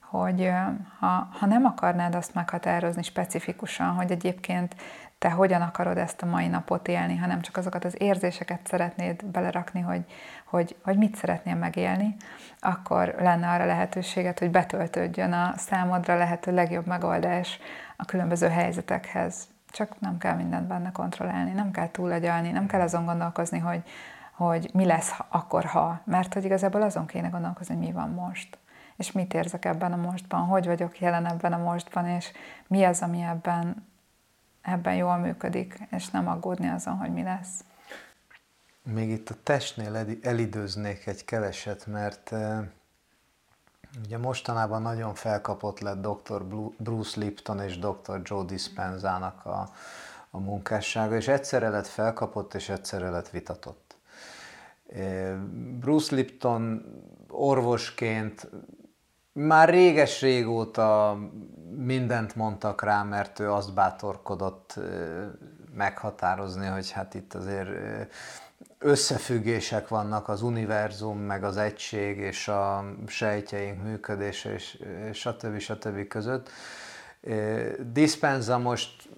hogy 0.00 0.50
ha, 0.98 1.28
ha 1.38 1.46
nem 1.46 1.64
akarnád 1.64 2.14
azt 2.14 2.34
meghatározni 2.34 3.02
specifikusan, 3.02 3.94
hogy 3.94 4.10
egyébként 4.10 4.74
te 5.18 5.30
hogyan 5.30 5.62
akarod 5.62 5.98
ezt 5.98 6.22
a 6.22 6.26
mai 6.26 6.46
napot 6.46 6.88
élni, 6.88 7.16
hanem 7.16 7.40
csak 7.40 7.56
azokat 7.56 7.84
az 7.84 7.94
érzéseket 7.98 8.66
szeretnéd 8.66 9.24
belerakni, 9.24 9.80
hogy, 9.80 10.04
hogy, 10.44 10.76
hogy 10.82 10.96
mit 10.96 11.16
szeretnél 11.16 11.54
megélni, 11.54 12.16
akkor 12.60 13.14
lenne 13.18 13.48
arra 13.48 13.64
lehetőséget, 13.64 14.38
hogy 14.38 14.50
betöltődjön 14.50 15.32
a 15.32 15.54
számodra 15.56 16.16
lehető 16.16 16.54
legjobb 16.54 16.86
megoldás 16.86 17.58
a 17.96 18.04
különböző 18.04 18.48
helyzetekhez. 18.48 19.51
Csak 19.72 20.00
nem 20.00 20.18
kell 20.18 20.36
mindent 20.36 20.66
benne 20.66 20.92
kontrollálni, 20.92 21.52
nem 21.52 21.70
kell 21.70 21.90
túlagyalni, 21.90 22.50
nem 22.50 22.66
kell 22.66 22.80
azon 22.80 23.04
gondolkozni, 23.04 23.58
hogy, 23.58 23.82
hogy 24.32 24.70
mi 24.72 24.84
lesz 24.84 25.12
akkor, 25.28 25.64
ha. 25.64 26.00
Mert 26.04 26.34
hogy 26.34 26.44
igazából 26.44 26.82
azon 26.82 27.06
kéne 27.06 27.28
gondolkozni, 27.28 27.74
hogy 27.74 27.84
mi 27.86 27.92
van 27.92 28.10
most. 28.10 28.58
És 28.96 29.12
mit 29.12 29.34
érzek 29.34 29.64
ebben 29.64 29.92
a 29.92 29.96
mostban, 29.96 30.40
hogy 30.40 30.66
vagyok 30.66 31.00
jelen 31.00 31.26
ebben 31.26 31.52
a 31.52 31.58
mostban, 31.58 32.06
és 32.06 32.32
mi 32.66 32.84
az, 32.84 33.02
ami 33.02 33.22
ebben, 33.22 33.86
ebben 34.62 34.94
jól 34.94 35.16
működik, 35.16 35.78
és 35.90 36.10
nem 36.10 36.28
aggódni 36.28 36.68
azon, 36.68 36.96
hogy 36.96 37.12
mi 37.12 37.22
lesz. 37.22 37.64
Még 38.82 39.10
itt 39.10 39.30
a 39.30 39.34
testnél 39.42 40.06
elidőznék 40.22 41.06
egy 41.06 41.24
keveset, 41.24 41.86
mert 41.86 42.30
ugye 44.04 44.18
mostanában 44.18 44.82
nagyon 44.82 45.14
felkapott 45.14 45.80
lett 45.80 46.00
dr. 46.00 46.44
Bruce 46.78 47.20
Lipton 47.20 47.60
és 47.60 47.78
dr. 47.78 48.20
Joe 48.22 48.44
Dispenzának 48.44 49.46
a, 49.46 49.70
a 50.30 50.38
munkássága, 50.38 51.14
és 51.14 51.28
egyszerre 51.28 51.68
lett 51.68 51.86
felkapott, 51.86 52.54
és 52.54 52.68
egyszerre 52.68 53.10
lett 53.10 53.28
vitatott. 53.28 53.96
Bruce 55.78 56.14
Lipton 56.14 56.84
orvosként 57.28 58.50
már 59.32 59.68
réges-régóta 59.68 61.18
mindent 61.76 62.36
mondtak 62.36 62.82
rá, 62.82 63.02
mert 63.02 63.38
ő 63.40 63.52
azt 63.52 63.74
bátorkodott 63.74 64.78
meghatározni, 65.74 66.66
hogy 66.66 66.90
hát 66.90 67.14
itt 67.14 67.34
azért 67.34 67.68
összefüggések 68.78 69.88
vannak 69.88 70.28
az 70.28 70.42
univerzum, 70.42 71.18
meg 71.18 71.44
az 71.44 71.56
egység 71.56 72.18
és 72.18 72.48
a 72.48 72.84
sejtjeink 73.06 73.82
működése 73.82 74.52
és 74.52 74.78
stb. 75.12 75.58
stb. 75.58 76.08
között. 76.08 76.50
Dispenza 77.92 78.58
most 78.58 79.08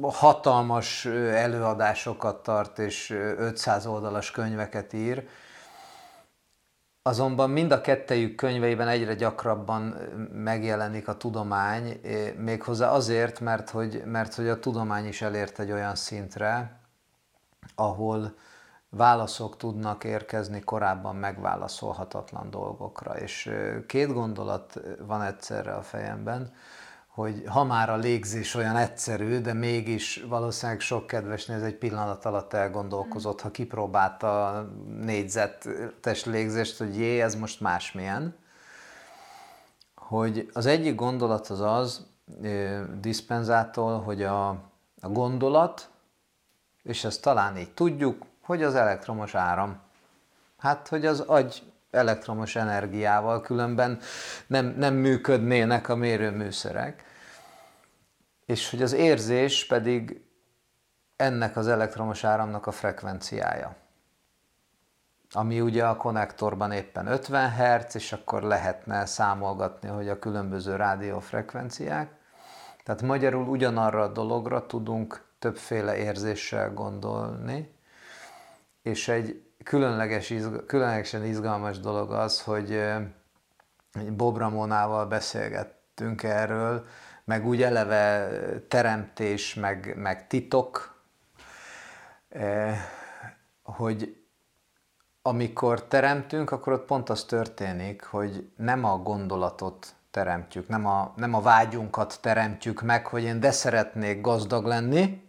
hatalmas 0.00 1.04
előadásokat 1.32 2.42
tart 2.42 2.78
és 2.78 3.10
500 3.38 3.86
oldalas 3.86 4.30
könyveket 4.30 4.92
ír, 4.92 5.28
Azonban 7.06 7.50
mind 7.50 7.72
a 7.72 7.80
kettejük 7.80 8.34
könyveiben 8.34 8.88
egyre 8.88 9.14
gyakrabban 9.14 9.82
megjelenik 10.32 11.08
a 11.08 11.16
tudomány, 11.16 12.00
méghozzá 12.36 12.90
azért, 12.90 13.40
mert 13.40 13.70
hogy, 13.70 14.02
mert 14.04 14.34
hogy 14.34 14.48
a 14.48 14.58
tudomány 14.58 15.06
is 15.06 15.22
elért 15.22 15.58
egy 15.58 15.72
olyan 15.72 15.94
szintre, 15.94 16.80
ahol 17.74 18.34
válaszok 18.96 19.56
tudnak 19.56 20.04
érkezni 20.04 20.60
korábban 20.60 21.16
megválaszolhatatlan 21.16 22.50
dolgokra. 22.50 23.18
És 23.18 23.50
két 23.86 24.12
gondolat 24.12 24.80
van 25.06 25.22
egyszerre 25.22 25.74
a 25.74 25.82
fejemben 25.82 26.52
hogy 27.14 27.42
ha 27.46 27.64
már 27.64 27.90
a 27.90 27.96
légzés 27.96 28.54
olyan 28.54 28.76
egyszerű, 28.76 29.40
de 29.40 29.52
mégis 29.52 30.24
valószínűleg 30.28 30.80
sok 30.80 31.06
kedvesnél 31.06 31.56
ez 31.56 31.62
egy 31.62 31.76
pillanat 31.76 32.24
alatt 32.24 32.52
elgondolkozott, 32.52 33.40
ha 33.40 33.50
kipróbálta 33.50 34.46
a 34.46 34.68
négyzetes 35.00 36.24
légzést, 36.24 36.78
hogy 36.78 36.96
jé, 36.96 37.20
ez 37.20 37.34
most 37.34 37.60
másmilyen. 37.60 38.36
Hogy 39.94 40.50
az 40.52 40.66
egyik 40.66 40.94
gondolat 40.94 41.46
az 41.46 41.60
az, 41.60 42.06
diszpenzától, 43.00 44.00
hogy 44.00 44.22
a, 44.22 44.48
a 45.00 45.08
gondolat, 45.08 45.88
és 46.82 47.04
ezt 47.04 47.22
talán 47.22 47.56
így 47.56 47.74
tudjuk, 47.74 48.24
hogy 48.44 48.62
az 48.62 48.74
elektromos 48.74 49.34
áram. 49.34 49.80
Hát, 50.58 50.88
hogy 50.88 51.06
az 51.06 51.20
agy 51.20 51.72
elektromos 51.90 52.56
energiával, 52.56 53.40
különben 53.40 53.98
nem, 54.46 54.66
nem 54.66 54.94
működnének 54.94 55.88
a 55.88 55.96
mérőműszerek. 55.96 57.04
És 58.46 58.70
hogy 58.70 58.82
az 58.82 58.92
érzés 58.92 59.66
pedig 59.66 60.24
ennek 61.16 61.56
az 61.56 61.68
elektromos 61.68 62.24
áramnak 62.24 62.66
a 62.66 62.70
frekvenciája. 62.70 63.76
Ami 65.32 65.60
ugye 65.60 65.84
a 65.84 65.96
konnektorban 65.96 66.72
éppen 66.72 67.06
50 67.06 67.50
Hz, 67.50 67.94
és 67.94 68.12
akkor 68.12 68.42
lehetne 68.42 69.06
számolgatni, 69.06 69.88
hogy 69.88 70.08
a 70.08 70.18
különböző 70.18 70.76
rádiófrekvenciák. 70.76 72.10
Tehát 72.84 73.02
magyarul 73.02 73.48
ugyanarra 73.48 74.02
a 74.02 74.12
dologra 74.12 74.66
tudunk 74.66 75.24
többféle 75.38 75.96
érzéssel 75.96 76.72
gondolni, 76.72 77.73
és 78.84 79.08
egy 79.08 79.42
különleges, 79.62 80.32
különlegesen 80.66 81.24
izgalmas 81.24 81.78
dolog 81.78 82.12
az, 82.12 82.42
hogy 82.42 82.82
Bob 84.16 84.36
Ramonával 84.36 85.06
beszélgettünk 85.06 86.22
erről, 86.22 86.86
meg 87.24 87.46
úgy 87.46 87.62
eleve 87.62 88.28
teremtés, 88.68 89.54
meg, 89.54 89.94
meg 89.96 90.26
titok, 90.26 91.02
hogy 93.62 94.24
amikor 95.22 95.84
teremtünk, 95.84 96.50
akkor 96.50 96.72
ott 96.72 96.86
pont 96.86 97.10
az 97.10 97.24
történik, 97.24 98.02
hogy 98.02 98.50
nem 98.56 98.84
a 98.84 98.96
gondolatot 98.96 99.94
teremtjük, 100.10 100.68
nem 100.68 100.86
a, 100.86 101.12
nem 101.16 101.34
a 101.34 101.40
vágyunkat 101.40 102.18
teremtjük 102.20 102.82
meg, 102.82 103.06
hogy 103.06 103.22
én 103.22 103.40
de 103.40 103.50
szeretnék 103.50 104.20
gazdag 104.20 104.64
lenni, 104.64 105.28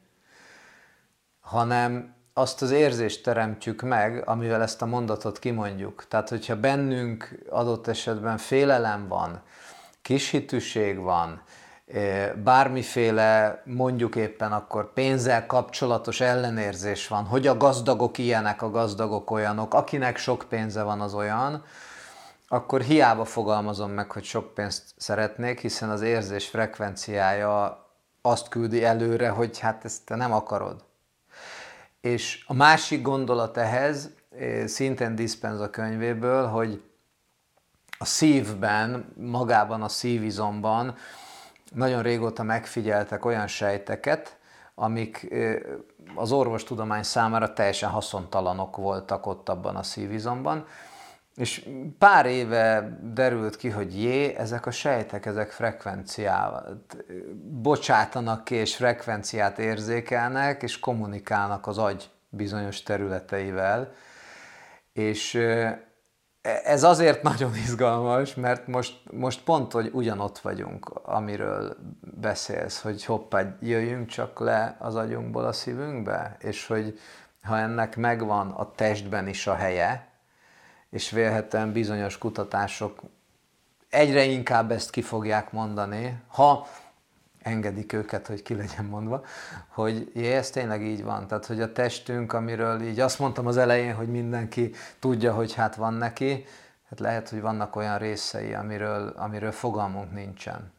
hanem 1.39 2.14
azt 2.37 2.61
az 2.61 2.71
érzést 2.71 3.23
teremtjük 3.23 3.81
meg, 3.81 4.23
amivel 4.25 4.61
ezt 4.61 4.81
a 4.81 4.85
mondatot 4.85 5.39
kimondjuk. 5.39 6.05
Tehát, 6.07 6.29
hogyha 6.29 6.55
bennünk 6.55 7.39
adott 7.49 7.87
esetben 7.87 8.37
félelem 8.37 9.07
van, 9.07 9.41
kishitűség 10.01 10.99
van, 10.99 11.41
eh, 11.85 12.31
bármiféle, 12.43 13.61
mondjuk 13.65 14.15
éppen 14.15 14.51
akkor 14.51 14.93
pénzzel 14.93 15.45
kapcsolatos 15.45 16.21
ellenérzés 16.21 17.07
van, 17.07 17.25
hogy 17.25 17.47
a 17.47 17.57
gazdagok 17.57 18.17
ilyenek, 18.17 18.61
a 18.61 18.71
gazdagok 18.71 19.31
olyanok, 19.31 19.73
akinek 19.73 20.17
sok 20.17 20.45
pénze 20.49 20.83
van 20.83 21.01
az 21.01 21.13
olyan, 21.13 21.63
akkor 22.47 22.81
hiába 22.81 23.25
fogalmazom 23.25 23.91
meg, 23.91 24.11
hogy 24.11 24.23
sok 24.23 24.53
pénzt 24.53 24.83
szeretnék, 24.97 25.59
hiszen 25.59 25.89
az 25.89 26.01
érzés 26.01 26.47
frekvenciája 26.47 27.85
azt 28.21 28.47
küldi 28.47 28.83
előre, 28.83 29.29
hogy 29.29 29.59
hát 29.59 29.85
ezt 29.85 30.05
te 30.05 30.15
nem 30.15 30.33
akarod. 30.33 30.83
És 32.05 32.43
a 32.47 32.53
másik 32.53 33.01
gondolat 33.01 33.57
ehhez, 33.57 34.09
eh, 34.39 34.67
szintén 34.67 35.15
Dispenza 35.15 35.69
könyvéből, 35.69 36.47
hogy 36.47 36.81
a 37.97 38.05
szívben, 38.05 39.13
magában 39.17 39.81
a 39.81 39.87
szívizomban 39.87 40.95
nagyon 41.73 42.01
régóta 42.01 42.43
megfigyeltek 42.43 43.25
olyan 43.25 43.47
sejteket, 43.47 44.37
amik 44.75 45.31
eh, 45.31 45.55
az 46.15 46.31
orvostudomány 46.31 47.03
számára 47.03 47.53
teljesen 47.53 47.89
haszontalanok 47.89 48.75
voltak 48.75 49.25
ott 49.25 49.49
abban 49.49 49.75
a 49.75 49.83
szívizomban, 49.83 50.65
és 51.35 51.69
pár 51.97 52.25
éve 52.25 52.97
derült 53.13 53.55
ki, 53.55 53.69
hogy 53.69 54.01
jé, 54.01 54.35
ezek 54.35 54.65
a 54.65 54.71
sejtek, 54.71 55.25
ezek 55.25 55.51
frekvenciát 55.51 56.75
bocsátanak 57.43 58.43
ki, 58.43 58.55
és 58.55 58.75
frekvenciát 58.75 59.59
érzékelnek, 59.59 60.63
és 60.63 60.79
kommunikálnak 60.79 61.67
az 61.67 61.77
agy 61.77 62.09
bizonyos 62.29 62.83
területeivel. 62.83 63.91
És 64.93 65.39
ez 66.63 66.83
azért 66.83 67.23
nagyon 67.23 67.55
izgalmas, 67.65 68.35
mert 68.35 68.67
most, 68.67 68.99
most 69.11 69.43
pont, 69.43 69.71
hogy 69.71 69.89
ugyanott 69.93 70.39
vagyunk, 70.39 70.89
amiről 71.03 71.75
beszélsz, 72.01 72.81
hogy 72.81 73.05
hoppá, 73.05 73.55
jöjjünk 73.59 74.07
csak 74.07 74.39
le 74.39 74.75
az 74.79 74.95
agyunkból 74.95 75.45
a 75.45 75.53
szívünkbe, 75.53 76.37
és 76.39 76.67
hogy 76.67 76.99
ha 77.43 77.57
ennek 77.57 77.95
megvan 77.95 78.49
a 78.49 78.71
testben 78.71 79.27
is 79.27 79.47
a 79.47 79.53
helye, 79.53 80.14
és 80.95 81.09
vélhetően 81.09 81.71
bizonyos 81.71 82.17
kutatások 82.17 83.01
egyre 83.89 84.23
inkább 84.23 84.71
ezt 84.71 84.89
ki 84.89 85.01
fogják 85.01 85.51
mondani, 85.51 86.21
ha 86.27 86.67
engedik 87.41 87.93
őket, 87.93 88.27
hogy 88.27 88.41
ki 88.41 88.55
legyen 88.55 88.85
mondva, 88.85 89.23
hogy 89.67 90.11
jé, 90.13 90.33
ez 90.33 90.49
tényleg 90.49 90.83
így 90.83 91.03
van. 91.03 91.27
Tehát, 91.27 91.45
hogy 91.45 91.61
a 91.61 91.71
testünk, 91.71 92.33
amiről 92.33 92.81
így 92.81 92.99
azt 92.99 93.19
mondtam 93.19 93.47
az 93.47 93.57
elején, 93.57 93.93
hogy 93.93 94.07
mindenki 94.07 94.71
tudja, 94.99 95.33
hogy 95.33 95.53
hát 95.53 95.75
van 95.75 95.93
neki, 95.93 96.45
hát 96.89 96.99
lehet, 96.99 97.29
hogy 97.29 97.41
vannak 97.41 97.75
olyan 97.75 97.97
részei, 97.97 98.53
amiről, 98.53 99.13
amiről 99.15 99.51
fogalmunk 99.51 100.13
nincsen. 100.13 100.73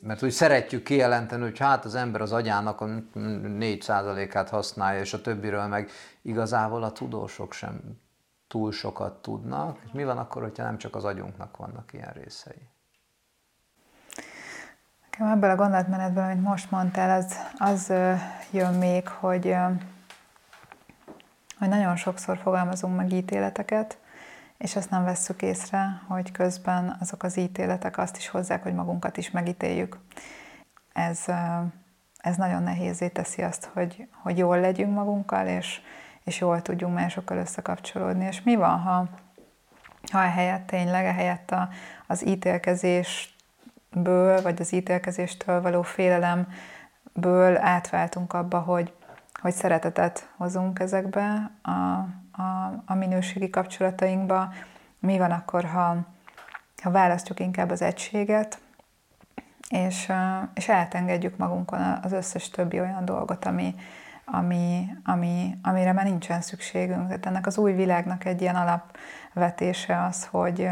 Mert 0.00 0.22
úgy 0.22 0.30
szeretjük 0.30 0.82
kijelenteni, 0.82 1.42
hogy 1.42 1.58
hát 1.58 1.84
az 1.84 1.94
ember 1.94 2.20
az 2.20 2.32
agyának 2.32 2.80
a 2.80 2.86
4%-át 3.14 4.48
használja, 4.48 5.00
és 5.00 5.12
a 5.12 5.20
többiről 5.20 5.66
meg 5.66 5.90
igazából 6.22 6.82
a 6.82 6.92
tudósok 6.92 7.52
sem 7.52 8.02
túl 8.54 8.72
sokat 8.72 9.22
tudnak, 9.22 9.78
és 9.84 9.90
mi 9.92 10.04
van 10.04 10.18
akkor, 10.18 10.42
hogyha 10.42 10.62
nem 10.62 10.78
csak 10.78 10.96
az 10.96 11.04
agyunknak 11.04 11.56
vannak 11.56 11.92
ilyen 11.92 12.12
részei? 12.12 12.68
Ebből 15.18 15.50
a 15.50 15.56
gondolatmenetből, 15.56 16.24
amit 16.24 16.42
most 16.42 16.70
mondtál, 16.70 17.20
az, 17.20 17.34
az 17.58 17.92
jön 18.50 18.74
még, 18.74 19.08
hogy, 19.08 19.56
hogy 21.58 21.68
nagyon 21.68 21.96
sokszor 21.96 22.38
fogalmazunk 22.38 22.96
meg 22.96 23.12
ítéleteket, 23.12 23.98
és 24.58 24.76
ezt 24.76 24.90
nem 24.90 25.04
vesszük 25.04 25.42
észre, 25.42 26.02
hogy 26.08 26.32
közben 26.32 26.96
azok 27.00 27.22
az 27.22 27.36
ítéletek 27.36 27.98
azt 27.98 28.16
is 28.16 28.28
hozzák, 28.28 28.62
hogy 28.62 28.74
magunkat 28.74 29.16
is 29.16 29.30
megítéljük. 29.30 29.98
Ez, 30.92 31.24
ez 32.16 32.36
nagyon 32.36 32.62
nehézé 32.62 33.08
teszi 33.08 33.42
azt, 33.42 33.64
hogy, 33.64 34.08
hogy 34.22 34.38
jól 34.38 34.60
legyünk 34.60 34.94
magunkkal, 34.94 35.46
és, 35.46 35.80
és 36.24 36.40
jól 36.40 36.62
tudjunk 36.62 36.94
másokkal 36.94 37.36
összekapcsolódni. 37.36 38.24
És 38.24 38.42
mi 38.42 38.56
van, 38.56 38.78
ha, 38.78 39.08
ha 40.12 40.22
ehelyett 40.22 40.66
tényleg, 40.66 41.04
ehelyett 41.04 41.50
a, 41.50 41.68
az 42.06 42.26
ítélkezésből, 42.26 44.42
vagy 44.42 44.60
az 44.60 44.72
ítélkezéstől 44.72 45.60
való 45.60 45.82
félelemből 45.82 47.56
átváltunk 47.56 48.32
abba, 48.32 48.58
hogy, 48.58 48.92
hogy 49.40 49.52
szeretetet 49.52 50.28
hozunk 50.36 50.78
ezekbe 50.78 51.50
a, 51.62 51.70
a, 52.42 52.82
a 52.86 52.94
minőségi 52.94 53.50
kapcsolatainkba. 53.50 54.52
Mi 54.98 55.18
van 55.18 55.30
akkor, 55.30 55.64
ha, 55.64 55.96
ha 56.82 56.90
választjuk 56.90 57.40
inkább 57.40 57.70
az 57.70 57.82
egységet, 57.82 58.58
és, 59.68 60.12
és 60.54 60.68
eltengedjük 60.68 61.36
magunkon 61.36 61.80
az 62.02 62.12
összes 62.12 62.48
többi 62.48 62.80
olyan 62.80 63.04
dolgot, 63.04 63.44
ami, 63.44 63.74
ami, 64.24 64.96
ami, 65.04 65.58
amire 65.62 65.92
már 65.92 66.04
nincsen 66.04 66.40
szükségünk. 66.40 67.06
Tehát 67.06 67.26
ennek 67.26 67.46
az 67.46 67.58
új 67.58 67.72
világnak 67.72 68.24
egy 68.24 68.40
ilyen 68.40 68.56
alapvetése 68.56 70.04
az, 70.04 70.26
hogy, 70.30 70.68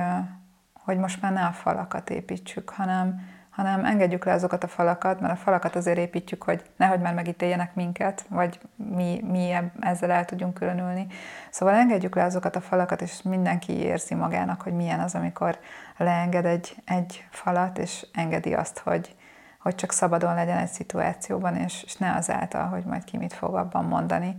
hogy 0.73 0.99
most 0.99 1.23
már 1.23 1.33
ne 1.33 1.45
a 1.45 1.53
falakat 1.53 2.11
építsük, 2.11 2.71
hanem, 2.71 3.21
hanem 3.51 3.85
engedjük 3.85 4.25
le 4.25 4.33
azokat 4.33 4.65
a 4.65 4.69
falakat, 4.69 5.21
mert 5.21 5.33
a 5.33 5.37
falakat 5.37 5.77
azért 5.77 5.99
építjük, 5.99 6.43
hogy 6.43 6.63
nehogy 6.77 7.01
már 7.01 7.15
megítéljenek 7.15 7.75
minket, 7.75 8.25
vagy 8.29 8.61
mi, 8.77 9.21
mi 9.31 9.55
ezzel 9.81 10.11
el 10.11 10.25
tudjunk 10.25 10.55
különülni. 10.55 11.07
Szóval 11.51 11.75
engedjük 11.75 12.15
le 12.15 12.25
azokat 12.25 12.57
a 12.57 12.61
falakat, 12.61 13.03
és 13.03 13.23
mindenki 13.23 13.73
érzi 13.73 14.15
magának, 14.15 14.63
hogy 14.63 14.73
milyen 14.73 15.01
az, 15.01 15.15
amikor 15.15 15.59
leenged 15.97 16.45
egy, 16.45 16.77
egy 16.85 17.27
falat, 17.31 17.79
és 17.79 18.07
engedi 18.13 18.55
azt, 18.55 18.79
hogy, 18.79 19.15
hogy 19.63 19.75
csak 19.75 19.93
szabadon 19.93 20.35
legyen 20.35 20.59
egy 20.59 20.71
szituációban, 20.71 21.57
és, 21.57 21.83
és 21.83 21.97
ne 21.97 22.15
azáltal, 22.15 22.67
hogy 22.67 22.85
majd 22.85 23.05
ki 23.05 23.17
mit 23.17 23.33
fog 23.33 23.55
abban 23.55 23.85
mondani. 23.85 24.37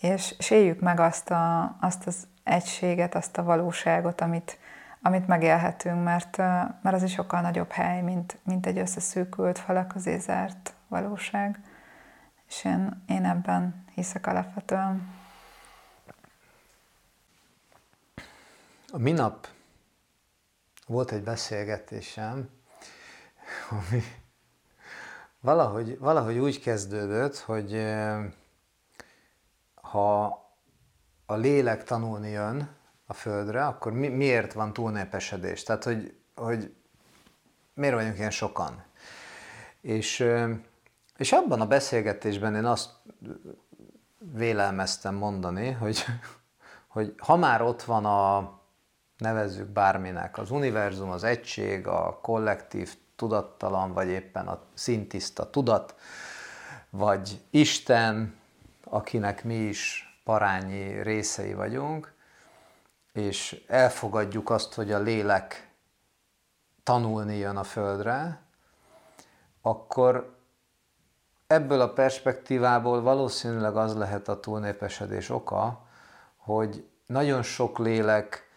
És, 0.00 0.34
és 0.38 0.50
éljük 0.50 0.80
meg 0.80 1.00
azt, 1.00 1.30
a, 1.30 1.76
azt 1.80 2.06
az 2.06 2.26
egységet, 2.44 3.14
azt 3.14 3.38
a 3.38 3.42
valóságot, 3.42 4.20
amit, 4.20 4.58
amit 5.02 5.26
megélhetünk, 5.26 6.04
mert, 6.04 6.36
mert 6.82 6.92
az 6.92 7.02
is 7.02 7.12
sokkal 7.12 7.40
nagyobb 7.40 7.70
hely, 7.70 8.02
mint, 8.02 8.38
mint 8.42 8.66
egy 8.66 8.78
összeszűkült 8.78 9.58
falak 9.58 9.88
közé 9.88 10.18
zárt 10.18 10.72
valóság. 10.88 11.60
És 12.48 12.64
én, 12.64 13.04
én 13.06 13.24
ebben 13.24 13.84
hiszek 13.94 14.26
alapvetően. 14.26 15.16
A 18.92 18.98
minap 18.98 19.48
volt 20.86 21.10
egy 21.10 21.22
beszélgetésem, 21.22 22.48
ami 23.70 24.02
valahogy, 25.40 25.98
valahogy 25.98 26.38
úgy 26.38 26.60
kezdődött, 26.60 27.38
hogy 27.38 27.94
ha 29.74 30.24
a 31.26 31.34
lélek 31.34 31.84
tanulni 31.84 32.30
jön, 32.30 32.76
a 33.10 33.12
Földre, 33.12 33.66
akkor 33.66 33.92
mi, 33.92 34.08
miért 34.08 34.52
van 34.52 34.72
túlnépesedés? 34.72 35.62
Tehát, 35.62 35.84
hogy, 35.84 36.14
hogy 36.34 36.74
miért 37.74 37.94
vagyunk 37.94 38.18
ilyen 38.18 38.30
sokan? 38.30 38.82
És, 39.80 40.26
és 41.16 41.32
abban 41.32 41.60
a 41.60 41.66
beszélgetésben 41.66 42.54
én 42.54 42.64
azt 42.64 42.90
vélelmeztem 44.18 45.14
mondani, 45.14 45.70
hogy, 45.70 46.04
hogy 46.94 47.14
ha 47.18 47.36
már 47.36 47.62
ott 47.62 47.82
van 47.82 48.04
a, 48.04 48.52
nevezzük 49.16 49.68
bárminek, 49.68 50.38
az 50.38 50.50
univerzum, 50.50 51.10
az 51.10 51.24
egység, 51.24 51.86
a 51.86 52.18
kollektív 52.22 52.96
tudattalan, 53.18 53.92
vagy 53.92 54.08
éppen 54.08 54.48
a 54.48 54.60
szintiszta 54.74 55.50
tudat, 55.50 55.94
vagy 56.90 57.40
Isten, 57.50 58.36
akinek 58.84 59.44
mi 59.44 59.54
is 59.54 60.04
parányi 60.24 61.02
részei 61.02 61.54
vagyunk, 61.54 62.14
és 63.12 63.64
elfogadjuk 63.66 64.50
azt, 64.50 64.74
hogy 64.74 64.92
a 64.92 64.98
lélek 64.98 65.70
tanulni 66.82 67.36
jön 67.36 67.56
a 67.56 67.64
földre, 67.64 68.42
akkor 69.62 70.36
ebből 71.46 71.80
a 71.80 71.92
perspektívából 71.92 73.02
valószínűleg 73.02 73.76
az 73.76 73.96
lehet 73.96 74.28
a 74.28 74.40
túlnépesedés 74.40 75.30
oka, 75.30 75.86
hogy 76.36 76.88
nagyon 77.06 77.42
sok 77.42 77.78
lélek 77.78 78.48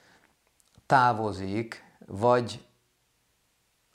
távozik, 0.85 1.83
vagy 2.05 2.65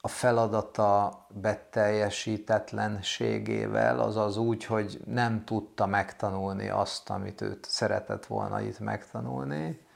a 0.06 0.08
feladata 0.08 1.26
beteljesítetlenségével, 1.28 4.00
azaz 4.00 4.36
úgy, 4.36 4.64
hogy 4.64 5.00
nem 5.04 5.44
tudta 5.44 5.86
megtanulni 5.86 6.68
azt, 6.68 7.10
amit 7.10 7.40
őt 7.40 7.66
szeretett 7.68 8.26
volna 8.26 8.60
itt 8.60 8.78
megtanulni, 8.78 9.86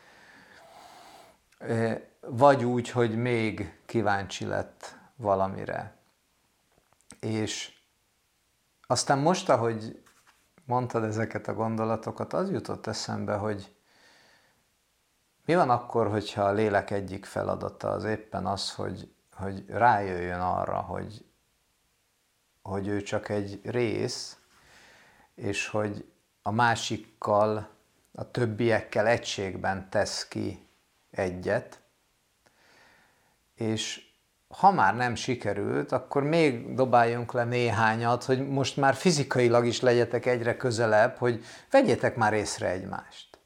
vagy 2.20 2.64
úgy, 2.64 2.90
hogy 2.90 3.16
még 3.16 3.80
kíváncsi 3.86 4.44
lett 4.44 4.96
valamire. 5.16 5.96
És 7.20 7.78
aztán 8.86 9.18
most, 9.18 9.48
ahogy 9.48 10.02
mondtad 10.64 11.04
ezeket 11.04 11.48
a 11.48 11.54
gondolatokat, 11.54 12.32
az 12.32 12.50
jutott 12.50 12.86
eszembe, 12.86 13.34
hogy 13.34 13.74
mi 15.44 15.54
van 15.54 15.70
akkor, 15.70 16.10
hogyha 16.10 16.42
a 16.42 16.52
lélek 16.52 16.90
egyik 16.90 17.24
feladata 17.24 17.90
az 17.90 18.04
éppen 18.04 18.46
az, 18.46 18.74
hogy, 18.74 19.14
hogy 19.40 19.64
rájöjjön 19.68 20.40
arra, 20.40 20.80
hogy, 20.80 21.24
hogy 22.62 22.86
ő 22.86 23.02
csak 23.02 23.28
egy 23.28 23.60
rész, 23.64 24.38
és 25.34 25.68
hogy 25.68 26.10
a 26.42 26.50
másikkal, 26.50 27.68
a 28.12 28.30
többiekkel 28.30 29.06
egységben 29.06 29.90
tesz 29.90 30.28
ki 30.28 30.66
egyet, 31.10 31.80
és 33.54 34.08
ha 34.48 34.70
már 34.70 34.96
nem 34.96 35.14
sikerült, 35.14 35.92
akkor 35.92 36.22
még 36.22 36.74
dobáljunk 36.74 37.32
le 37.32 37.44
néhányat, 37.44 38.24
hogy 38.24 38.48
most 38.48 38.76
már 38.76 38.94
fizikailag 38.94 39.66
is 39.66 39.80
legyetek 39.80 40.26
egyre 40.26 40.56
közelebb, 40.56 41.16
hogy 41.16 41.44
vegyétek 41.70 42.16
már 42.16 42.32
észre 42.32 42.68
egymást. 42.68 43.38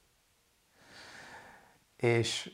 És, 1.96 2.50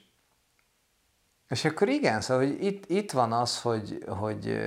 és 1.51 1.65
akkor 1.65 1.89
igen, 1.89 2.21
szóval 2.21 2.47
hogy 2.47 2.65
itt, 2.65 2.85
itt 2.91 3.11
van 3.11 3.33
az, 3.33 3.61
hogy, 3.61 4.05
hogy 4.09 4.61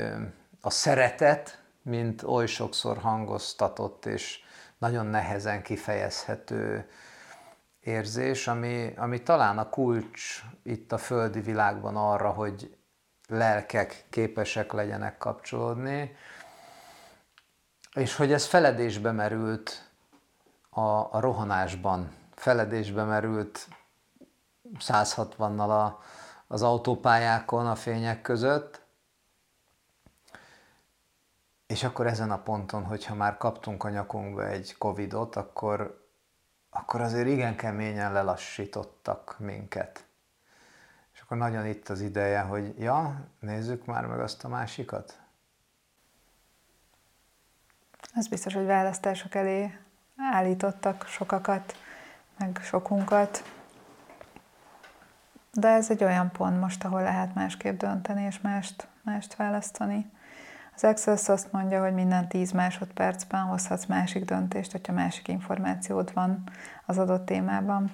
a 0.62 0.70
szeretet, 0.70 1.62
mint 1.82 2.24
oly 2.24 2.46
sokszor 2.46 2.98
hangoztatott 2.98 4.06
és 4.06 4.40
nagyon 4.78 5.06
nehezen 5.06 5.62
kifejezhető 5.62 6.90
érzés, 7.80 8.48
ami, 8.48 8.94
ami 8.96 9.24
talán 9.24 9.58
a 9.58 9.70
kulcs 9.70 10.44
itt 10.64 10.92
a 10.92 10.98
földi 10.98 11.40
világban 11.40 11.96
arra, 11.96 12.30
hogy 12.30 12.78
lelkek 13.28 14.06
képesek 14.10 14.72
legyenek 14.72 15.18
kapcsolódni, 15.18 16.16
és 17.94 18.16
hogy 18.16 18.32
ez 18.32 18.46
feledésbe 18.46 19.12
merült 19.12 19.90
a, 20.70 20.82
a 21.16 21.20
rohanásban, 21.20 22.16
feledésbe 22.36 23.04
merült 23.04 23.68
160-nal 24.80 25.70
a, 25.70 26.02
az 26.54 26.62
autópályákon 26.62 27.68
a 27.68 27.76
fények 27.76 28.22
között, 28.22 28.82
és 31.68 31.84
akkor 31.84 32.08
ezen 32.08 32.32
a 32.32 32.42
ponton, 32.42 32.84
hogyha 32.84 33.16
már 33.16 33.38
kaptunk 33.38 33.84
a 33.84 33.90
nyakunkba 33.90 34.48
egy 34.48 34.76
Covidot, 34.78 35.36
akkor 35.36 36.02
akkor 36.70 37.02
azért 37.02 37.28
igen 37.28 37.56
keményen 37.56 38.14
lelassítottak 38.14 39.36
minket. 39.40 40.06
És 41.14 41.22
akkor 41.22 41.38
nagyon 41.38 41.66
itt 41.66 41.90
az 41.90 42.02
ideje, 42.02 42.42
hogy 42.42 42.80
ja, 42.80 43.28
nézzük 43.40 43.86
már 43.86 44.06
meg 44.06 44.20
azt 44.20 44.44
a 44.44 44.48
másikat. 44.48 45.20
Az 48.16 48.28
biztos, 48.28 48.54
hogy 48.54 48.66
választások 48.66 49.36
elé 49.36 49.78
állítottak 50.32 51.06
sokakat, 51.08 51.76
meg 52.38 52.60
sokunkat. 52.64 53.44
De 55.54 55.68
ez 55.68 55.90
egy 55.90 56.04
olyan 56.04 56.32
pont 56.32 56.60
most, 56.60 56.84
ahol 56.84 57.02
lehet 57.02 57.36
másképp 57.36 57.80
dönteni 57.80 58.24
és 58.24 58.42
mást, 58.42 58.88
mást 59.02 59.36
választani. 59.36 60.12
Az 60.76 60.84
Access 60.84 61.30
azt 61.30 61.52
mondja, 61.52 61.82
hogy 61.82 61.94
minden 61.94 62.28
10 62.28 62.52
másodpercben 62.52 63.42
hozhatsz 63.42 63.86
másik 63.86 64.26
döntést, 64.26 64.72
hogyha 64.72 64.94
másik 64.94 65.28
információd 65.28 66.14
van 66.14 66.44
az 66.86 66.98
adott 66.98 67.26
témában. 67.26 67.94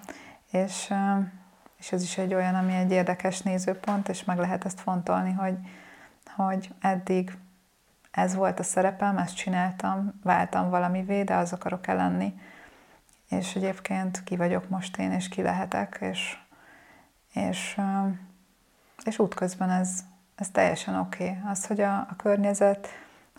És, 0.52 0.94
és 1.78 1.92
ez 1.92 2.04
is 2.04 2.18
egy 2.18 2.34
olyan, 2.34 2.56
ami 2.56 2.74
egy 2.74 2.92
érdekes 2.92 3.42
nézőpont, 3.42 4.10
és 4.10 4.24
meg 4.24 4.38
lehet 4.38 4.66
ezt 4.66 4.80
fontolni, 4.80 5.32
hogy, 5.32 5.58
hogy 6.36 6.74
eddig, 6.80 7.38
ez 8.12 8.36
volt 8.36 8.60
a 8.60 8.64
szerepem, 8.64 9.18
ezt 9.18 9.36
csináltam, 9.36 10.20
váltam 10.24 10.70
valamivé, 10.70 11.24
de 11.24 11.36
az 11.36 11.54
akarok-e 11.54 11.94
lenni. 11.94 12.40
És 13.30 13.56
egyébként 13.56 14.24
ki 14.24 14.36
vagyok 14.36 14.70
most 14.70 14.98
én, 14.98 15.12
és 15.12 15.30
ki 15.30 15.42
lehetek, 15.42 15.98
és, 16.02 16.38
és, 17.34 17.82
és 19.04 19.20
útközben 19.20 19.70
ez, 19.70 20.04
ez 20.36 20.50
teljesen 20.50 20.96
oké. 20.96 21.24
Okay. 21.24 21.52
Az, 21.52 21.66
hogy 21.66 21.82
a, 21.82 21.98
a 21.98 22.16
környezet 22.18 22.88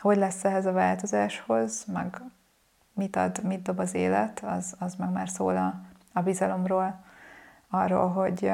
hogy 0.01 0.16
lesz 0.16 0.45
ehhez 0.45 0.66
a 0.66 0.72
változáshoz, 0.72 1.84
meg 1.93 2.20
mit 2.93 3.16
ad, 3.16 3.43
mit 3.43 3.62
dob 3.62 3.78
az 3.78 3.95
élet, 3.95 4.41
az, 4.45 4.74
az 4.78 4.95
meg 4.95 5.11
már 5.11 5.28
szól 5.28 5.57
a, 5.57 5.80
a 6.12 6.20
bizalomról, 6.20 7.05
arról, 7.68 8.09
hogy, 8.09 8.53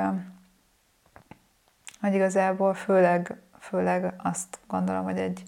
hogy 2.00 2.14
igazából 2.14 2.74
főleg, 2.74 3.40
főleg 3.58 4.14
azt 4.22 4.58
gondolom, 4.66 5.04
hogy 5.04 5.18
egy, 5.18 5.42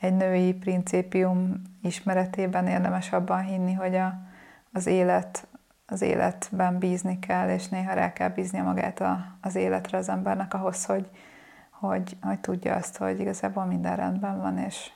egy 0.00 0.16
női 0.16 0.54
principium 0.54 1.62
ismeretében 1.82 2.66
érdemes 2.66 3.12
abban 3.12 3.42
hinni, 3.42 3.72
hogy 3.72 3.96
a, 3.96 4.18
az 4.72 4.86
élet 4.86 5.46
az 5.90 6.02
életben 6.02 6.78
bízni 6.78 7.18
kell, 7.18 7.48
és 7.48 7.68
néha 7.68 7.92
rá 7.92 8.12
kell 8.12 8.28
bíznia 8.28 8.62
magát 8.62 9.00
a, 9.00 9.26
az 9.40 9.54
életre 9.54 9.98
az 9.98 10.08
embernek 10.08 10.54
ahhoz, 10.54 10.84
hogy, 10.84 11.10
hogy, 11.70 12.16
hogy 12.22 12.40
tudja 12.40 12.74
azt, 12.74 12.96
hogy 12.96 13.20
igazából 13.20 13.64
minden 13.64 13.96
rendben 13.96 14.40
van, 14.40 14.58
és, 14.58 14.90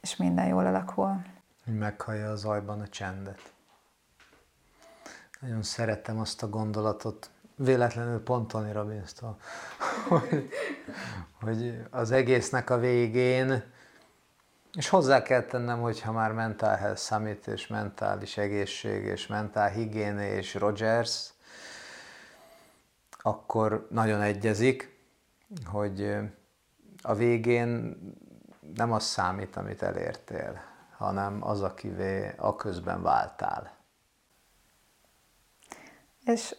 és 0.00 0.16
minden 0.16 0.46
jól 0.46 0.66
alakul. 0.66 1.22
Hogy 1.64 1.78
meghallja 1.78 2.30
az 2.30 2.40
zajban 2.40 2.80
a 2.80 2.88
csendet. 2.88 3.52
Nagyon 5.40 5.62
szeretem 5.62 6.18
azt 6.18 6.42
a 6.42 6.48
gondolatot, 6.48 7.30
véletlenül 7.54 8.22
pont 8.22 8.48
Tony 8.48 8.72
robbins 8.72 9.12
hogy, 10.08 10.48
hogy 11.40 11.86
az 11.90 12.10
egésznek 12.10 12.70
a 12.70 12.78
végén, 12.78 13.62
és 14.72 14.88
hozzá 14.88 15.22
kell 15.22 15.42
tennem, 15.42 15.80
hogy 15.80 16.00
ha 16.00 16.12
már 16.12 16.32
Mental 16.32 16.76
Health 16.76 17.00
Summit 17.00 17.46
és 17.46 17.66
mentális 17.66 18.36
egészség 18.36 19.04
és 19.04 19.26
mentál 19.26 19.70
higiéne 19.70 20.32
és 20.34 20.54
Rogers, 20.54 21.32
akkor 23.22 23.86
nagyon 23.90 24.20
egyezik, 24.20 24.98
hogy 25.64 26.16
a 27.02 27.14
végén 27.14 27.98
nem 28.74 28.92
az 28.92 29.04
számít, 29.04 29.56
amit 29.56 29.82
elértél, 29.82 30.60
hanem 30.96 31.46
az, 31.46 31.62
akivé 31.62 32.34
a 32.36 32.56
közben 32.56 33.02
váltál. 33.02 33.76
És 36.24 36.56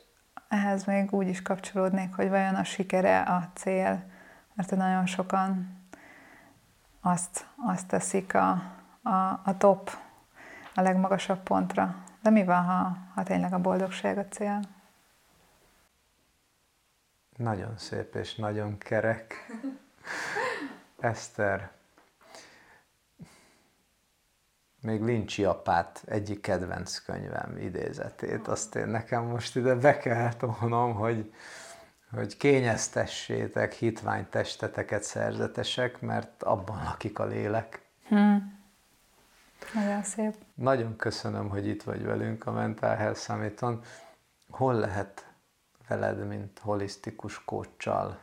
ehhez 0.47 0.83
még 0.83 1.13
úgy 1.13 1.27
is 1.27 1.41
kapcsolódnék, 1.41 2.15
hogy 2.15 2.29
vajon 2.29 2.55
a 2.55 2.63
sikere 2.63 3.21
a 3.21 3.51
cél, 3.53 4.03
mert 4.53 4.75
nagyon 4.75 5.05
sokan 5.05 5.80
azt, 7.01 7.45
azt 7.65 7.87
teszik 7.87 8.33
a, 8.33 8.49
a, 9.03 9.41
a 9.43 9.55
top, 9.57 9.89
a 10.75 10.81
legmagasabb 10.81 11.43
pontra. 11.43 11.95
De 12.21 12.29
mi 12.29 12.43
van, 12.43 12.63
ha, 12.63 12.97
ha 13.15 13.23
tényleg 13.23 13.53
a 13.53 13.59
boldogság 13.59 14.17
a 14.17 14.27
cél? 14.27 14.59
Nagyon 17.37 17.77
szép 17.77 18.15
és 18.15 18.35
nagyon 18.35 18.77
kerek. 18.77 19.35
Eszter, 20.99 21.71
még 24.81 25.01
Lincsi 25.01 25.43
apát 25.43 26.03
egyik 26.05 26.41
kedvenc 26.41 26.97
könyvem 26.97 27.57
idézetét, 27.57 28.47
azt 28.47 28.75
én 28.75 28.87
nekem 28.87 29.23
most 29.23 29.55
ide 29.55 29.75
be 29.75 29.97
kell 29.97 30.33
tolnom, 30.33 30.93
hogy, 30.93 31.33
hogy 32.13 32.37
kényeztessétek 32.37 33.73
hitvány 33.73 34.29
testeteket 34.29 35.03
szerzetesek, 35.03 36.01
mert 36.01 36.43
abban 36.43 36.83
lakik 36.83 37.19
a 37.19 37.25
lélek. 37.25 37.81
Hmm. 38.07 38.59
Nagyon 39.73 40.03
szép. 40.03 40.35
Nagyon 40.53 40.95
köszönöm, 40.95 41.49
hogy 41.49 41.67
itt 41.67 41.83
vagy 41.83 42.03
velünk 42.03 42.45
a 42.45 42.51
Mental 42.51 42.95
Health 42.95 43.19
Summit-on. 43.19 43.81
Hol 44.49 44.73
lehet 44.73 45.25
veled, 45.87 46.27
mint 46.27 46.59
holisztikus 46.59 47.43
kócsal, 47.45 48.19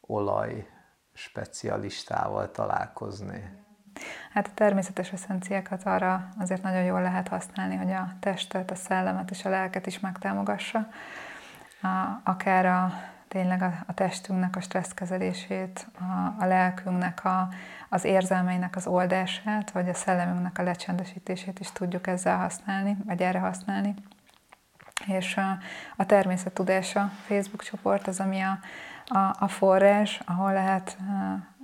olaj 0.00 0.68
specialistával 1.12 2.50
találkozni? 2.50 3.64
Hát 4.32 4.46
a 4.46 4.54
természetes 4.54 5.12
eszenciákat 5.12 5.82
arra 5.84 6.28
azért 6.38 6.62
nagyon 6.62 6.82
jól 6.82 7.02
lehet 7.02 7.28
használni, 7.28 7.76
hogy 7.76 7.90
a 7.90 8.16
testet, 8.20 8.70
a 8.70 8.74
szellemet 8.74 9.30
és 9.30 9.44
a 9.44 9.48
lelket 9.48 9.86
is 9.86 10.00
megtámogassa. 10.00 10.88
A, 11.82 12.20
akár 12.24 12.66
a, 12.66 12.92
tényleg 13.28 13.62
a, 13.62 13.72
a 13.86 13.94
testünknek 13.94 14.56
a 14.56 14.60
stresszkezelését, 14.60 15.86
a, 15.98 16.42
a 16.42 16.46
lelkünknek 16.46 17.24
a, 17.24 17.48
az 17.88 18.04
érzelmeinek 18.04 18.76
az 18.76 18.86
oldását, 18.86 19.70
vagy 19.70 19.88
a 19.88 19.94
szellemünknek 19.94 20.58
a 20.58 20.62
lecsendesítését 20.62 21.60
is 21.60 21.72
tudjuk 21.72 22.06
ezzel 22.06 22.36
használni, 22.36 22.96
vagy 23.04 23.22
erre 23.22 23.38
használni. 23.38 23.94
És 25.06 25.36
a, 25.36 25.58
a 25.96 26.06
természettudása 26.06 27.10
Facebook 27.26 27.62
csoport 27.62 28.06
az, 28.06 28.20
ami 28.20 28.40
a, 28.40 28.58
a, 29.06 29.36
a 29.38 29.48
forrás, 29.48 30.20
ahol 30.26 30.52
lehet 30.52 30.96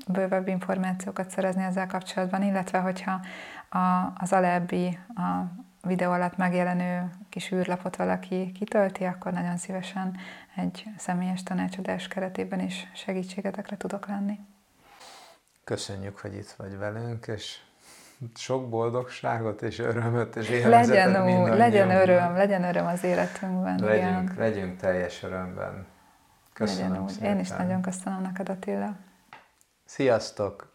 bővebb 0.06 0.48
információkat 0.48 1.30
szerezni 1.30 1.62
ezzel 1.62 1.86
kapcsolatban, 1.86 2.42
illetve 2.42 2.78
hogyha 2.78 3.20
a, 3.68 4.12
az 4.18 4.32
alábbi 4.32 4.98
a 5.14 5.60
videó 5.82 6.10
alatt 6.10 6.36
megjelenő 6.36 7.10
kis 7.28 7.52
űrlapot 7.52 7.96
valaki 7.96 8.52
kitölti, 8.52 9.04
akkor 9.04 9.32
nagyon 9.32 9.56
szívesen 9.56 10.16
egy 10.56 10.84
személyes 10.98 11.42
tanácsadás 11.42 12.08
keretében 12.08 12.60
is 12.60 12.90
segítségetekre 12.94 13.76
tudok 13.76 14.06
lenni. 14.06 14.38
Köszönjük, 15.64 16.18
hogy 16.18 16.34
itt 16.34 16.50
vagy 16.50 16.78
velünk, 16.78 17.26
és 17.26 17.58
sok 18.34 18.68
boldogságot 18.68 19.62
és 19.62 19.78
örömöt 19.78 20.36
és 20.36 20.64
legyen, 20.64 21.22
ú, 21.26 21.46
legyen 21.46 21.90
öröm, 21.90 22.36
legyen 22.36 22.64
öröm 22.64 22.86
az 22.86 23.04
életünkben. 23.04 23.78
Legyünk, 23.80 24.22
igen. 24.22 24.34
legyünk 24.38 24.80
teljes 24.80 25.22
örömben. 25.22 25.86
Köszönöm 26.52 27.06
legyen. 27.06 27.34
Én 27.34 27.40
is 27.40 27.48
nagyon 27.48 27.82
köszönöm 27.82 28.20
neked, 28.20 28.48
Attila. 28.48 28.96
Sziasztok! 29.84 30.71